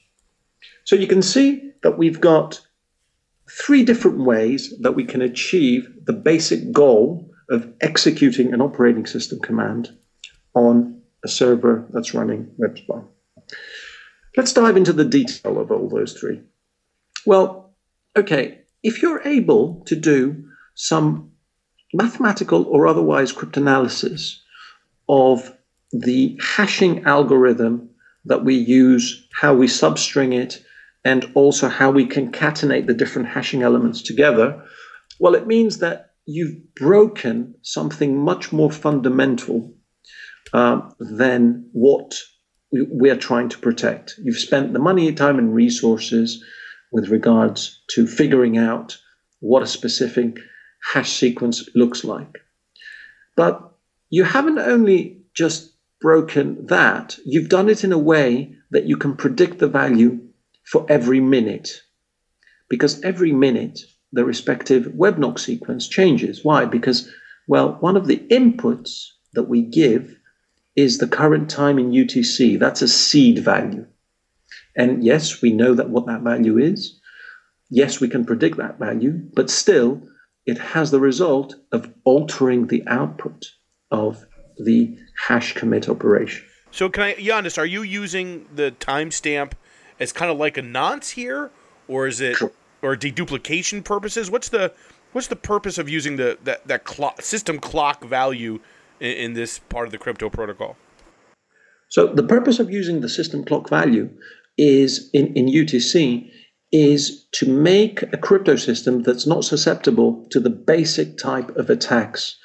So 0.85 0.97
you 0.97 1.07
can 1.07 1.23
see 1.23 1.73
that 1.83 1.99
we've 1.99 2.21
got 2.21 2.61
three 3.51 3.85
different 3.85 4.19
ways 4.19 4.75
that 4.81 4.93
we 4.93 5.05
can 5.05 5.23
achieve 5.23 5.89
the 6.05 6.13
basic 6.13 6.73
goal 6.73 7.31
of 7.49 7.73
executing 7.81 8.53
an 8.53 8.61
operating 8.61 9.07
system 9.07 9.39
command 9.41 9.97
on 10.55 11.01
a 11.25 11.29
server 11.29 11.87
that's 11.91 12.15
running 12.15 12.51
WebSpa. 12.59 13.05
Let's 14.37 14.53
dive 14.53 14.77
into 14.77 14.93
the 14.93 15.05
detail 15.05 15.59
of 15.61 15.71
all 15.71 15.89
those 15.89 16.13
three. 16.13 16.43
Well, 17.25 17.75
okay, 18.17 18.63
if 18.83 19.01
you're 19.01 19.23
able 19.23 19.83
to 19.87 19.97
do 19.97 20.45
some 20.75 21.33
mathematical 21.97 22.65
or 22.65 22.87
otherwise 22.87 23.33
cryptanalysis 23.33 24.37
of 25.09 25.57
the 25.93 26.39
hashing 26.43 27.05
algorithm 27.05 27.91
that 28.25 28.45
we 28.45 28.55
use, 28.55 29.27
how 29.33 29.55
we 29.55 29.67
substring 29.67 30.35
it, 30.35 30.63
and 31.05 31.31
also 31.35 31.69
how 31.69 31.91
we 31.91 32.07
concatenate 32.07 32.87
the 32.87 32.95
different 32.95 33.29
hashing 33.29 33.63
elements 33.63 34.03
together, 34.03 34.63
well, 35.21 35.35
it 35.35 35.47
means 35.47 35.79
that 35.79 36.11
you've 36.27 36.75
broken 36.75 37.55
something 37.63 38.19
much 38.19 38.53
more 38.53 38.71
fundamental 38.71 39.73
uh, 40.53 40.81
than 40.99 41.69
what 41.73 42.19
we, 42.73 43.11
are 43.11 43.17
trying 43.17 43.49
to 43.49 43.59
protect. 43.59 44.15
You've 44.23 44.39
spent 44.39 44.73
the 44.73 44.81
money, 44.81 45.13
time, 45.13 45.39
and 45.39 45.55
resources 45.55 46.45
with 46.93 47.09
regards 47.09 47.83
to 47.91 48.07
figuring 48.07 48.59
out 48.59 48.99
what 49.41 49.63
a 49.63 49.67
specific 49.67 50.39
hash 50.93 51.13
sequence 51.13 51.69
looks 51.75 52.05
like. 52.05 52.39
But 53.37 53.73
you 54.09 54.25
haven't 54.25 54.59
only 54.59 55.23
just 55.35 55.73
broken 56.01 56.67
that, 56.67 57.19
you've 57.25 57.49
done 57.49 57.69
it 57.69 57.85
in 57.85 57.93
a 57.93 57.99
way 57.99 58.55
that 58.71 58.85
you 58.85 58.97
can 58.97 59.17
predict 59.17 59.59
the 59.59 59.69
value 59.69 60.21
for 60.65 60.87
every 60.89 61.21
minute. 61.21 61.83
Because 62.69 63.01
every 63.03 63.33
minute, 63.33 63.81
the 64.13 64.25
respective 64.25 64.95
web 64.95 65.19
knock 65.19 65.39
sequence 65.39 65.89
changes. 65.89 66.45
Why? 66.45 66.65
Because, 66.65 67.11
well, 67.49 67.77
one 67.81 67.97
of 67.97 68.07
the 68.07 68.19
inputs 68.31 69.09
that 69.35 69.49
we 69.49 69.63
give 69.63 70.17
is 70.75 70.99
the 70.99 71.09
current 71.09 71.51
time 71.51 71.79
in 71.79 71.91
UTC. 71.91 72.59
That's 72.59 72.83
a 72.83 72.89
seed 72.89 73.39
value. 73.41 73.87
And 74.77 75.03
yes, 75.05 75.41
we 75.43 75.53
know 75.53 75.75
that 75.75 75.91
what 75.91 76.07
that 76.07 76.23
value 76.23 76.59
is. 76.59 77.01
Yes, 77.71 78.01
we 78.01 78.09
can 78.09 78.25
predict 78.25 78.59
that 78.59 78.79
value, 78.79 79.29
but 79.35 79.51
still, 79.51 80.03
it 80.47 80.59
has 80.59 80.91
the 80.91 81.01
result 81.01 81.57
of 81.73 81.93
altering 82.05 82.69
the 82.69 82.83
output 82.87 83.47
of 83.91 84.25
the 84.59 84.97
hash 85.27 85.55
commit 85.55 85.89
operation. 85.89 86.47
So, 86.71 86.89
can 86.89 87.03
I, 87.03 87.15
Giannis, 87.15 87.59
are 87.59 87.67
you 87.67 87.83
using 87.83 88.47
the 88.55 88.75
timestamp 88.81 89.53
as 89.99 90.13
kind 90.13 90.31
of 90.31 90.39
like 90.39 90.57
a 90.57 90.63
nonce 90.63 91.11
here, 91.11 91.51
or 91.89 92.07
is 92.07 92.21
it, 92.21 92.41
or 92.83 92.97
deduplication 92.97 93.85
purposes? 93.85 94.31
What's 94.31 94.49
the 94.49 94.73
what's 95.13 95.29
the 95.29 95.37
purpose 95.37 95.79
of 95.79 95.89
using 95.89 96.17
the 96.17 96.39
that 96.45 96.67
that 96.69 96.85
clock, 96.85 97.23
system 97.23 97.59
clock 97.59 98.05
value 98.05 98.61
in, 99.01 99.13
in 99.13 99.33
this 99.35 99.59
part 99.59 99.87
of 99.87 99.93
the 99.93 99.99
crypto 99.99 100.29
protocol? 100.29 100.77
So, 101.89 102.09
the 102.09 102.23
purpose 102.23 102.59
of 102.59 102.71
using 102.71 103.01
the 103.01 103.09
system 103.09 103.45
clock 103.45 103.69
value 103.69 104.11
is 104.59 105.11
in, 105.13 105.33
in 105.35 105.47
UTC 105.47 106.31
is 106.73 107.27
to 107.33 107.49
make 107.49 108.03
a 108.03 108.17
crypto 108.17 108.57
system 108.57 109.03
that's 109.03 109.27
not 109.27 109.45
susceptible 109.45 110.27
to 110.31 110.41
the 110.41 110.51
basic 110.51 111.17
type 111.17 111.57
of 111.57 111.71
attacks. 111.71 112.39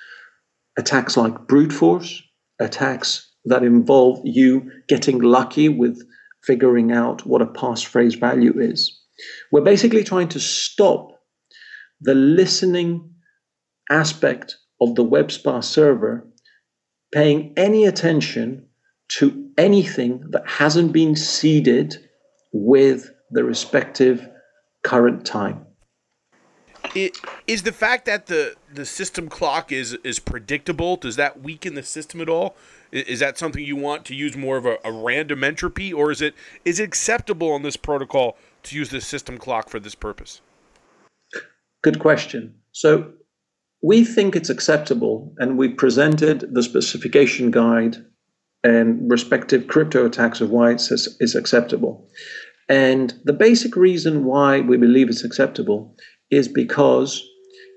Attacks 0.78 1.18
like 1.18 1.48
brute 1.48 1.74
force, 1.74 2.22
attacks 2.60 3.32
that 3.46 3.64
involve 3.64 4.22
you 4.24 4.72
getting 4.88 5.20
lucky 5.20 5.68
with 5.70 6.02
figuring 6.44 6.92
out 6.92 7.26
what 7.26 7.42
a 7.42 7.48
passphrase 7.48 8.20
value 8.20 8.60
is. 8.60 9.00
We're 9.52 9.62
basically 9.62 10.04
trying 10.04 10.30
to 10.30 10.40
stop 10.40 11.20
the 12.00 12.16
listening 12.16 13.14
aspect 13.90 14.58
of 14.80 14.96
the 14.96 15.06
WebSpa 15.06 15.64
server 15.64 16.28
paying 17.14 17.54
any 17.58 17.86
attention 17.86 18.68
to 19.10 19.50
anything 19.58 20.24
that 20.30 20.48
hasn't 20.48 20.94
been 20.94 21.16
seeded 21.16 21.98
with 22.54 23.12
the 23.32 23.44
respective 23.44 24.28
current 24.84 25.26
time. 25.26 25.66
It, 26.96 27.18
is 27.48 27.64
the 27.64 27.72
fact 27.72 28.06
that 28.06 28.26
the, 28.26 28.56
the 28.74 28.86
system 28.86 29.30
clock 29.30 29.72
is 29.72 29.94
is 30.04 30.20
predictable 30.20 30.98
does 30.98 31.16
that 31.16 31.42
weaken 31.42 31.76
the 31.76 31.84
system 31.84 32.22
at 32.22 32.28
all? 32.28 32.56
Is, 32.92 33.04
is 33.04 33.20
that 33.20 33.38
something 33.38 33.64
you 33.64 33.76
want 33.76 34.04
to 34.06 34.16
use 34.16 34.36
more 34.36 34.58
of 34.58 34.66
a, 34.66 34.78
a 34.84 34.92
random 34.92 35.44
entropy, 35.44 35.94
or 35.94 36.12
is 36.12 36.22
it 36.22 36.34
is 36.66 36.80
it 36.80 36.84
acceptable 36.84 37.52
on 37.52 37.62
this 37.62 37.78
protocol 37.78 38.36
to 38.64 38.76
use 38.76 38.90
the 38.90 39.00
system 39.02 39.38
clock 39.38 39.70
for 39.70 39.80
this 39.80 39.96
purpose? 39.96 40.42
Good 41.82 42.00
question. 42.00 42.56
So 42.72 43.14
we 43.82 44.04
think 44.04 44.36
it's 44.36 44.50
acceptable, 44.50 45.34
and 45.38 45.58
we 45.58 45.70
presented 45.70 46.54
the 46.54 46.64
specification 46.64 47.52
guide 47.52 47.98
and 48.64 49.10
respective 49.10 49.68
crypto 49.68 50.06
attacks 50.06 50.42
of 50.42 50.52
why 50.52 50.72
it 50.72 50.82
is 50.92 51.36
acceptable. 51.36 52.08
And 52.72 53.14
the 53.26 53.34
basic 53.34 53.76
reason 53.76 54.24
why 54.24 54.62
we 54.62 54.78
believe 54.78 55.10
it's 55.10 55.26
acceptable 55.26 55.94
is 56.32 56.48
because 56.48 57.22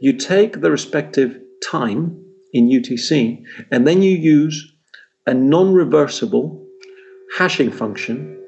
you 0.01 0.13
take 0.13 0.61
the 0.61 0.71
respective 0.71 1.37
time 1.69 2.17
in 2.53 2.69
UTC 2.69 3.43
and 3.73 3.89
then 3.89 4.03
you 4.03 4.13
use 4.13 4.73
a 5.27 5.35
non 5.35 5.75
reversible 5.75 6.65
hashing 7.37 7.73
function 7.73 8.41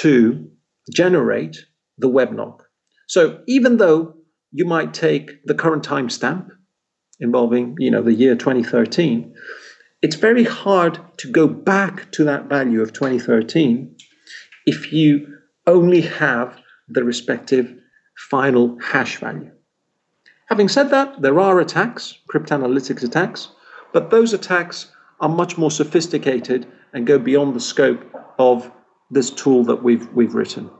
to 0.00 0.48
generate 0.90 1.66
the 1.98 2.08
web 2.08 2.32
knock. 2.32 2.64
So 3.06 3.42
even 3.46 3.76
though 3.76 4.14
you 4.52 4.64
might 4.64 4.94
take 4.94 5.44
the 5.44 5.54
current 5.54 5.84
timestamp 5.84 6.48
involving 7.20 7.74
you 7.78 7.90
know 7.90 8.00
the 8.00 8.14
year 8.14 8.34
2013 8.36 9.34
it's 10.02 10.14
very 10.14 10.44
hard 10.44 10.98
to 11.18 11.30
go 11.30 11.48
back 11.48 12.10
to 12.12 12.22
that 12.24 12.44
value 12.44 12.80
of 12.80 12.92
2013 12.92 13.94
if 14.66 14.92
you 14.92 15.37
only 15.68 16.00
have 16.00 16.58
the 16.88 17.04
respective 17.04 17.72
final 18.30 18.78
hash 18.80 19.18
value. 19.18 19.50
Having 20.46 20.68
said 20.68 20.90
that, 20.90 21.20
there 21.20 21.38
are 21.38 21.60
attacks, 21.60 22.18
cryptanalytics 22.28 23.04
attacks, 23.04 23.50
but 23.92 24.10
those 24.10 24.32
attacks 24.32 24.90
are 25.20 25.28
much 25.28 25.58
more 25.58 25.70
sophisticated 25.70 26.66
and 26.94 27.06
go 27.06 27.18
beyond 27.18 27.54
the 27.54 27.60
scope 27.60 28.02
of 28.38 28.72
this 29.10 29.30
tool 29.30 29.62
that 29.64 29.82
we've 29.82 30.08
we've 30.12 30.34
written. 30.34 30.70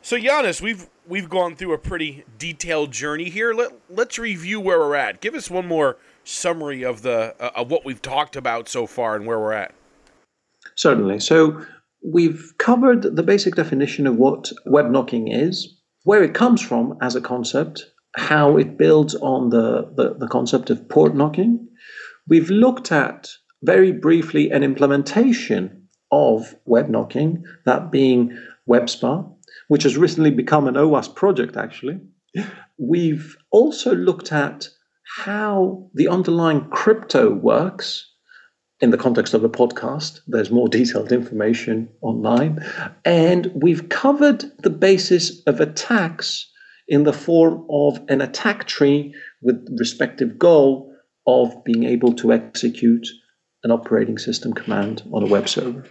So 0.00 0.16
Giannis, 0.16 0.60
we've 0.60 0.88
we've 1.08 1.28
gone 1.28 1.56
through 1.56 1.72
a 1.72 1.78
pretty 1.78 2.24
detailed 2.38 2.92
journey 2.92 3.28
here. 3.30 3.52
Let 3.52 3.72
let's 3.90 4.18
review 4.18 4.60
where 4.60 4.78
we're 4.78 4.94
at. 4.94 5.20
Give 5.20 5.34
us 5.34 5.50
one 5.50 5.66
more 5.66 5.96
summary 6.22 6.84
of 6.84 7.02
the 7.02 7.34
uh, 7.40 7.50
of 7.56 7.70
what 7.70 7.84
we've 7.84 8.02
talked 8.02 8.36
about 8.36 8.68
so 8.68 8.86
far 8.86 9.16
and 9.16 9.26
where 9.26 9.38
we're 9.38 9.52
at. 9.52 9.74
Certainly. 10.76 11.20
So 11.20 11.64
we've 12.06 12.54
covered 12.58 13.16
the 13.16 13.22
basic 13.22 13.56
definition 13.56 14.06
of 14.06 14.16
what 14.16 14.52
web 14.64 14.90
knocking 14.90 15.28
is, 15.28 15.80
where 16.04 16.22
it 16.22 16.34
comes 16.34 16.62
from 16.62 16.96
as 17.02 17.16
a 17.16 17.20
concept, 17.20 17.84
how 18.16 18.56
it 18.56 18.78
builds 18.78 19.14
on 19.16 19.50
the, 19.50 19.90
the, 19.96 20.14
the 20.14 20.28
concept 20.28 20.70
of 20.70 20.88
port 20.88 21.14
knocking. 21.14 21.68
We've 22.28 22.50
looked 22.50 22.92
at 22.92 23.28
very 23.62 23.90
briefly 23.90 24.50
an 24.50 24.62
implementation 24.62 25.88
of 26.12 26.54
web 26.64 26.88
knocking, 26.88 27.42
that 27.64 27.90
being 27.90 28.38
WebSpa, 28.68 29.28
which 29.68 29.82
has 29.82 29.96
recently 29.96 30.30
become 30.30 30.68
an 30.68 30.74
OWASP 30.74 31.16
project, 31.16 31.56
actually. 31.56 31.98
We've 32.78 33.36
also 33.50 33.94
looked 33.94 34.32
at 34.32 34.68
how 35.24 35.90
the 35.94 36.08
underlying 36.08 36.68
crypto 36.70 37.34
works 37.34 38.12
in 38.80 38.90
the 38.90 38.98
context 38.98 39.34
of 39.34 39.44
a 39.44 39.48
podcast. 39.48 40.20
There's 40.26 40.50
more 40.50 40.68
detailed 40.68 41.12
information 41.12 41.88
online. 42.02 42.64
And 43.04 43.50
we've 43.54 43.88
covered 43.88 44.44
the 44.62 44.70
basis 44.70 45.42
of 45.46 45.60
attacks 45.60 46.50
in 46.88 47.04
the 47.04 47.12
form 47.12 47.66
of 47.70 48.00
an 48.08 48.20
attack 48.20 48.66
tree 48.66 49.14
with 49.42 49.66
respective 49.78 50.38
goal 50.38 50.92
of 51.26 51.64
being 51.64 51.84
able 51.84 52.12
to 52.14 52.32
execute 52.32 53.06
an 53.64 53.70
operating 53.70 54.18
system 54.18 54.52
command 54.52 55.02
on 55.12 55.22
a 55.22 55.26
web 55.26 55.48
server. 55.48 55.84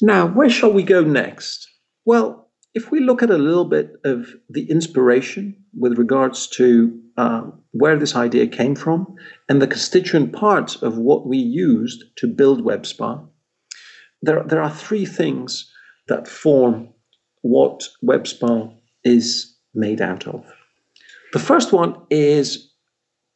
Now, 0.00 0.26
where 0.26 0.48
shall 0.48 0.72
we 0.72 0.82
go 0.82 1.02
next? 1.02 1.68
Well, 2.06 2.49
if 2.74 2.90
we 2.90 3.00
look 3.00 3.22
at 3.22 3.30
a 3.30 3.38
little 3.38 3.64
bit 3.64 3.96
of 4.04 4.34
the 4.48 4.70
inspiration 4.70 5.56
with 5.76 5.98
regards 5.98 6.46
to 6.46 7.00
uh, 7.16 7.42
where 7.72 7.98
this 7.98 8.14
idea 8.14 8.46
came 8.46 8.76
from 8.76 9.16
and 9.48 9.60
the 9.60 9.66
constituent 9.66 10.32
parts 10.32 10.76
of 10.82 10.96
what 10.96 11.26
we 11.26 11.38
used 11.38 12.04
to 12.16 12.26
build 12.26 12.64
WebSpa, 12.64 13.26
there, 14.22 14.42
there 14.44 14.62
are 14.62 14.70
three 14.70 15.04
things 15.04 15.70
that 16.08 16.28
form 16.28 16.88
what 17.42 17.88
WebSpa 18.04 18.72
is 19.04 19.56
made 19.74 20.00
out 20.00 20.26
of. 20.26 20.44
The 21.32 21.38
first 21.38 21.72
one 21.72 21.96
is 22.10 22.72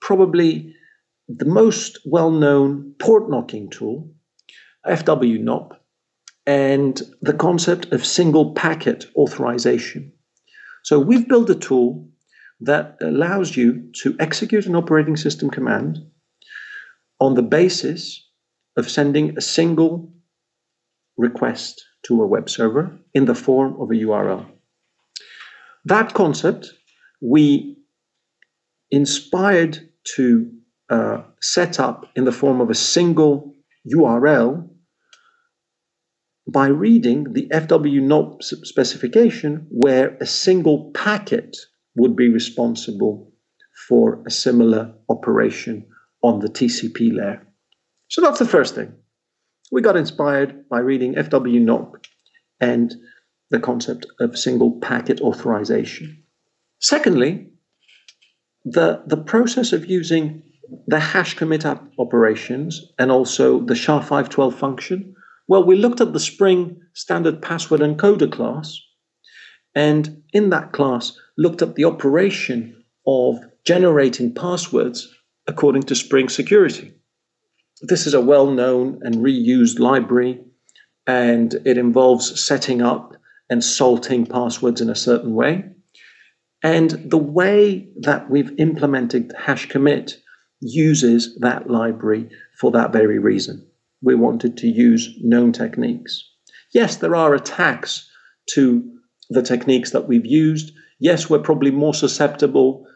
probably 0.01 0.75
the 1.29 1.47
most 1.47 1.99
well 2.05 2.31
known 2.31 2.95
port 2.99 3.31
knocking 3.31 3.71
tool, 3.71 4.11
fwknop, 4.87 5.77
and 6.47 7.01
the 7.23 7.33
concept 7.33 7.93
of 7.93 8.05
single 8.05 8.53
packet 8.55 9.07
authorization. 9.17 10.13
So 10.83 10.99
we've 10.99 11.29
built 11.29 11.49
a 11.51 11.55
tool 11.55 12.09
that 12.61 12.97
allows 13.01 13.57
you 13.57 13.91
to 14.03 14.15
execute 14.21 14.67
an 14.67 14.77
operating 14.77 15.17
system 15.17 15.51
command 15.51 15.99
on 17.21 17.35
the 17.35 17.43
basis 17.43 18.29
of 18.77 18.91
sending 18.91 19.37
a 19.37 19.41
single 19.41 20.13
request 21.17 21.83
to 22.07 22.23
a 22.23 22.27
web 22.27 22.51
server 22.51 22.99
in 23.15 23.25
the 23.25 23.35
form 23.35 23.81
of 23.81 23.91
a 23.91 23.95
URL. 23.95 24.47
That 25.85 26.15
concept 26.15 26.73
we 27.21 27.77
inspired 28.91 29.89
to 30.17 30.51
uh, 30.91 31.23
set 31.41 31.81
up 31.81 32.07
in 32.15 32.25
the 32.25 32.33
form 32.33 32.61
of 32.61 32.71
a 32.71 32.75
single 32.75 33.55
URL 33.91 34.69
by 36.47 36.67
reading 36.67 37.33
the 37.33 37.49
FW 37.49 38.01
fwknop 38.01 38.43
specification, 38.43 39.67
where 39.71 40.17
a 40.21 40.27
single 40.27 40.91
packet 40.93 41.57
would 41.97 42.17
be 42.17 42.29
responsible 42.29 43.33
for 43.89 44.23
a 44.27 44.31
similar 44.31 44.95
operation 45.09 45.87
on 46.23 46.41
the 46.41 46.49
TCP 46.49 47.15
layer. 47.15 47.47
So 48.09 48.21
that's 48.21 48.39
the 48.39 48.47
first 48.47 48.75
thing. 48.75 48.93
We 49.73 49.83
got 49.83 49.97
inspired 49.97 50.69
by 50.69 50.81
reading 50.81 51.15
FW 51.15 51.65
fwknop 51.65 52.05
and 52.61 52.95
the 53.51 53.59
concept 53.59 54.07
of 54.21 54.39
single 54.39 54.79
packet 54.81 55.21
authorization. 55.21 56.25
Secondly, 56.81 57.49
the, 58.65 59.03
the 59.07 59.17
process 59.17 59.73
of 59.73 59.87
using 59.87 60.43
the 60.87 61.01
hash 61.01 61.35
commit 61.35 61.65
operations 61.99 62.93
and 62.99 63.11
also 63.11 63.61
the 63.61 63.75
SHA-512 63.75 64.55
function 64.55 65.15
well, 65.47 65.65
we 65.65 65.77
looked 65.77 66.01
at 66.01 66.13
the 66.13 66.21
Spring 66.21 66.81
standard 66.95 67.43
password 67.43 67.81
encoder 67.81 68.31
class, 68.31 68.81
and 69.75 70.23
in 70.33 70.51
that 70.51 70.73
class, 70.73 71.19
looked 71.37 71.63
at 71.63 71.75
the 71.75 71.85
operation 71.85 72.85
of 73.07 73.39
generating 73.65 74.35
passwords 74.35 75.13
according 75.47 75.83
to 75.85 75.95
Spring 75.95 76.29
security. 76.29 76.95
This 77.83 78.07
is 78.07 78.15
a 78.15 78.21
well 78.21 78.51
known 78.51 79.01
and 79.03 79.17
reused 79.17 79.79
library, 79.79 80.41
and 81.07 81.55
it 81.67 81.77
involves 81.77 82.43
setting 82.43 82.81
up 82.81 83.15
and 83.51 83.63
salting 83.63 84.25
passwords 84.25 84.81
in 84.81 84.89
a 84.89 84.95
certain 84.95 85.35
way. 85.35 85.65
And 86.63 86.91
the 87.11 87.19
way 87.19 87.89
that 88.01 88.31
we've 88.31 88.59
implemented 88.59 89.35
hash 89.39 89.69
commit 89.69 90.17
uses 90.61 91.37
that 91.41 91.69
library 91.69 92.31
for 92.59 92.71
that 92.71 92.91
very 92.91 93.19
reason 93.19 93.67
we 94.05 94.15
wanted 94.15 94.57
to 94.59 94.69
use 94.69 95.17
known 95.23 95.53
techniques. 95.53 96.23
Yes, 96.73 96.97
there 96.97 97.17
are 97.17 97.35
attacks 97.35 98.09
to 98.51 98.85
the 99.31 99.43
techniques 99.43 99.91
that 99.93 100.07
we've 100.07 100.27
used. 100.27 100.73
Yes, 101.01 101.31
we're 101.31 101.39
probably 101.39 101.71
more 101.71 101.95
susceptible 101.95 102.87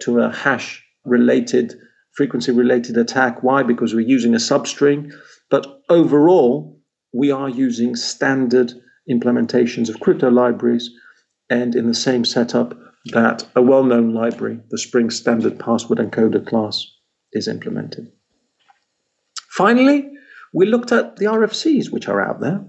to 0.00 0.20
a 0.20 0.30
hash 0.32 0.84
related, 1.04 1.74
frequency 2.12 2.52
related 2.52 2.96
attack. 2.96 3.42
Why? 3.42 3.62
Because 3.62 3.94
we're 3.94 4.00
using 4.00 4.34
a 4.34 4.38
substring. 4.38 5.12
But 5.50 5.82
overall, 5.88 6.80
we 7.12 7.30
are 7.30 7.48
using 7.48 7.96
standard 7.96 8.72
implementations 9.10 9.88
of 9.88 10.00
crypto 10.00 10.30
libraries, 10.30 10.90
and 11.48 11.74
in 11.74 11.88
the 11.88 11.94
same 11.94 12.24
setup 12.24 12.78
that 13.06 13.46
a 13.56 13.62
well 13.62 13.84
known 13.84 14.12
library, 14.12 14.60
the 14.70 14.78
Spring 14.78 15.10
Standard 15.10 15.58
Password 15.58 15.98
Encoder 15.98 16.46
class, 16.46 16.86
is 17.32 17.48
implemented. 17.48 18.12
Finally, 19.50 20.10
we 20.52 20.66
looked 20.66 20.92
at 20.92 21.16
the 21.16 21.26
RFCs 21.26 21.90
which 21.90 22.08
are 22.08 22.20
out 22.20 22.40
there, 22.40 22.64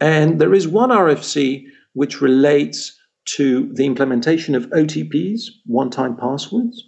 and 0.00 0.40
there 0.40 0.54
is 0.54 0.66
one 0.66 0.90
RFC 0.90 1.64
which 1.92 2.20
relates 2.20 2.98
to 3.36 3.70
the 3.74 3.84
implementation 3.84 4.54
of 4.54 4.70
OTPs, 4.70 5.42
one 5.66 5.90
time 5.90 6.16
passwords, 6.16 6.82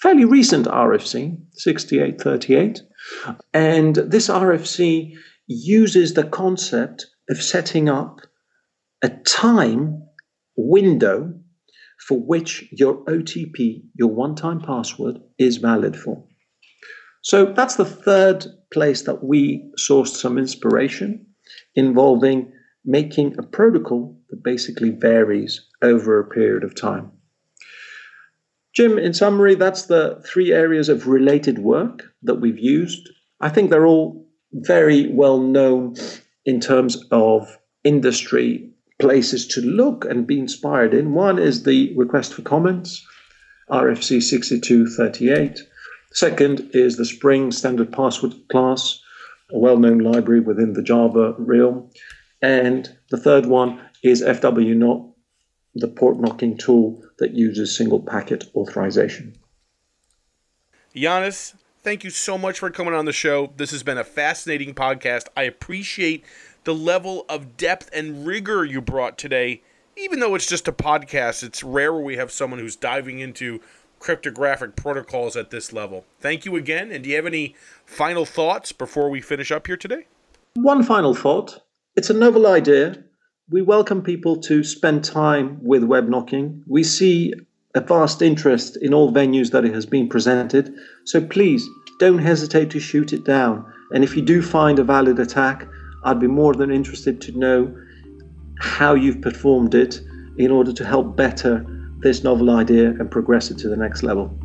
fairly 0.00 0.24
recent 0.24 0.66
RFC, 0.66 1.36
6838. 1.52 2.82
And 3.52 3.96
this 3.96 4.28
RFC 4.28 5.14
uses 5.46 6.14
the 6.14 6.24
concept 6.24 7.06
of 7.28 7.42
setting 7.42 7.88
up 7.88 8.20
a 9.02 9.10
time 9.10 10.02
window 10.56 11.34
for 12.06 12.18
which 12.18 12.68
your 12.72 13.04
OTP, 13.04 13.82
your 13.94 14.10
one 14.10 14.34
time 14.34 14.60
password, 14.60 15.18
is 15.38 15.58
valid 15.58 15.96
for. 15.96 16.24
So 17.22 17.46
that's 17.46 17.76
the 17.76 17.84
third 17.84 18.46
place 18.72 19.02
that 19.02 19.24
we 19.24 19.70
sourced 19.78 20.08
some 20.08 20.38
inspiration 20.38 21.26
involving 21.74 22.52
making 22.84 23.38
a 23.38 23.42
protocol 23.42 24.18
that 24.30 24.42
basically 24.42 24.90
varies 24.90 25.60
over 25.82 26.18
a 26.18 26.28
period 26.28 26.64
of 26.64 26.74
time. 26.74 27.12
Jim, 28.74 28.98
in 28.98 29.14
summary, 29.14 29.54
that's 29.54 29.86
the 29.86 30.20
three 30.26 30.52
areas 30.52 30.88
of 30.88 31.06
related 31.06 31.58
work 31.58 32.12
that 32.22 32.36
we've 32.36 32.58
used. 32.58 33.08
I 33.40 33.50
think 33.50 33.70
they're 33.70 33.86
all 33.86 34.26
very 34.52 35.08
well 35.12 35.38
known 35.38 35.94
in 36.44 36.58
terms 36.58 36.96
of 37.10 37.58
industry 37.84 38.70
places 38.98 39.46
to 39.48 39.60
look 39.60 40.04
and 40.04 40.26
be 40.26 40.38
inspired 40.38 40.94
in. 40.94 41.12
One 41.12 41.38
is 41.38 41.62
the 41.62 41.94
request 41.96 42.34
for 42.34 42.42
comments, 42.42 43.04
RFC 43.70 44.22
6238. 44.22 45.60
Second 46.14 46.70
is 46.74 46.96
the 46.96 47.04
Spring 47.06 47.50
Standard 47.50 47.90
Password 47.90 48.34
class, 48.50 49.00
a 49.50 49.58
well 49.58 49.78
known 49.78 49.98
library 49.98 50.40
within 50.40 50.74
the 50.74 50.82
Java 50.82 51.34
realm. 51.38 51.90
And 52.42 52.94
the 53.10 53.16
third 53.16 53.46
one 53.46 53.80
is 54.02 54.22
fwknop, 54.22 55.14
the 55.74 55.88
port 55.88 56.20
knocking 56.20 56.58
tool 56.58 57.02
that 57.18 57.32
uses 57.34 57.76
single 57.76 58.00
packet 58.00 58.44
authorization. 58.54 59.36
Yanis, 60.94 61.54
thank 61.82 62.04
you 62.04 62.10
so 62.10 62.36
much 62.36 62.58
for 62.58 62.68
coming 62.68 62.92
on 62.92 63.06
the 63.06 63.12
show. 63.12 63.52
This 63.56 63.70
has 63.70 63.82
been 63.82 63.96
a 63.96 64.04
fascinating 64.04 64.74
podcast. 64.74 65.28
I 65.34 65.44
appreciate 65.44 66.24
the 66.64 66.74
level 66.74 67.24
of 67.28 67.56
depth 67.56 67.88
and 67.94 68.26
rigor 68.26 68.64
you 68.64 68.82
brought 68.82 69.16
today. 69.16 69.62
Even 69.96 70.20
though 70.20 70.34
it's 70.34 70.46
just 70.46 70.68
a 70.68 70.72
podcast, 70.72 71.42
it's 71.42 71.62
rare 71.62 71.94
we 71.94 72.16
have 72.16 72.30
someone 72.30 72.58
who's 72.58 72.76
diving 72.76 73.20
into 73.20 73.60
cryptographic 74.02 74.74
protocols 74.74 75.36
at 75.36 75.50
this 75.50 75.72
level. 75.72 76.04
Thank 76.20 76.44
you 76.44 76.56
again. 76.56 76.90
And 76.90 77.04
do 77.04 77.10
you 77.10 77.16
have 77.16 77.24
any 77.24 77.54
final 77.86 78.26
thoughts 78.26 78.72
before 78.72 79.08
we 79.08 79.20
finish 79.20 79.52
up 79.52 79.68
here 79.68 79.76
today? 79.76 80.06
One 80.54 80.82
final 80.82 81.14
thought. 81.14 81.62
It's 81.94 82.10
a 82.10 82.14
novel 82.14 82.48
idea. 82.48 83.04
We 83.48 83.62
welcome 83.62 84.02
people 84.02 84.40
to 84.42 84.64
spend 84.64 85.04
time 85.04 85.58
with 85.62 85.84
web 85.84 86.08
knocking. 86.08 86.64
We 86.66 86.82
see 86.82 87.32
a 87.76 87.80
vast 87.80 88.22
interest 88.22 88.76
in 88.76 88.92
all 88.92 89.12
venues 89.12 89.52
that 89.52 89.64
it 89.64 89.72
has 89.72 89.86
been 89.86 90.08
presented. 90.08 90.74
So 91.04 91.20
please 91.20 91.64
don't 92.00 92.18
hesitate 92.18 92.70
to 92.70 92.80
shoot 92.80 93.12
it 93.12 93.24
down. 93.24 93.64
And 93.92 94.02
if 94.02 94.16
you 94.16 94.22
do 94.22 94.42
find 94.42 94.80
a 94.80 94.84
valid 94.84 95.20
attack, 95.20 95.68
I'd 96.02 96.18
be 96.18 96.26
more 96.26 96.54
than 96.54 96.72
interested 96.72 97.20
to 97.20 97.38
know 97.38 97.72
how 98.58 98.94
you've 98.94 99.20
performed 99.20 99.76
it 99.76 100.00
in 100.38 100.50
order 100.50 100.72
to 100.72 100.84
help 100.84 101.16
better 101.16 101.64
this 102.02 102.24
novel 102.24 102.50
idea 102.50 102.90
and 102.90 103.10
progress 103.10 103.50
it 103.50 103.58
to 103.58 103.68
the 103.68 103.76
next 103.76 104.02
level. 104.02 104.36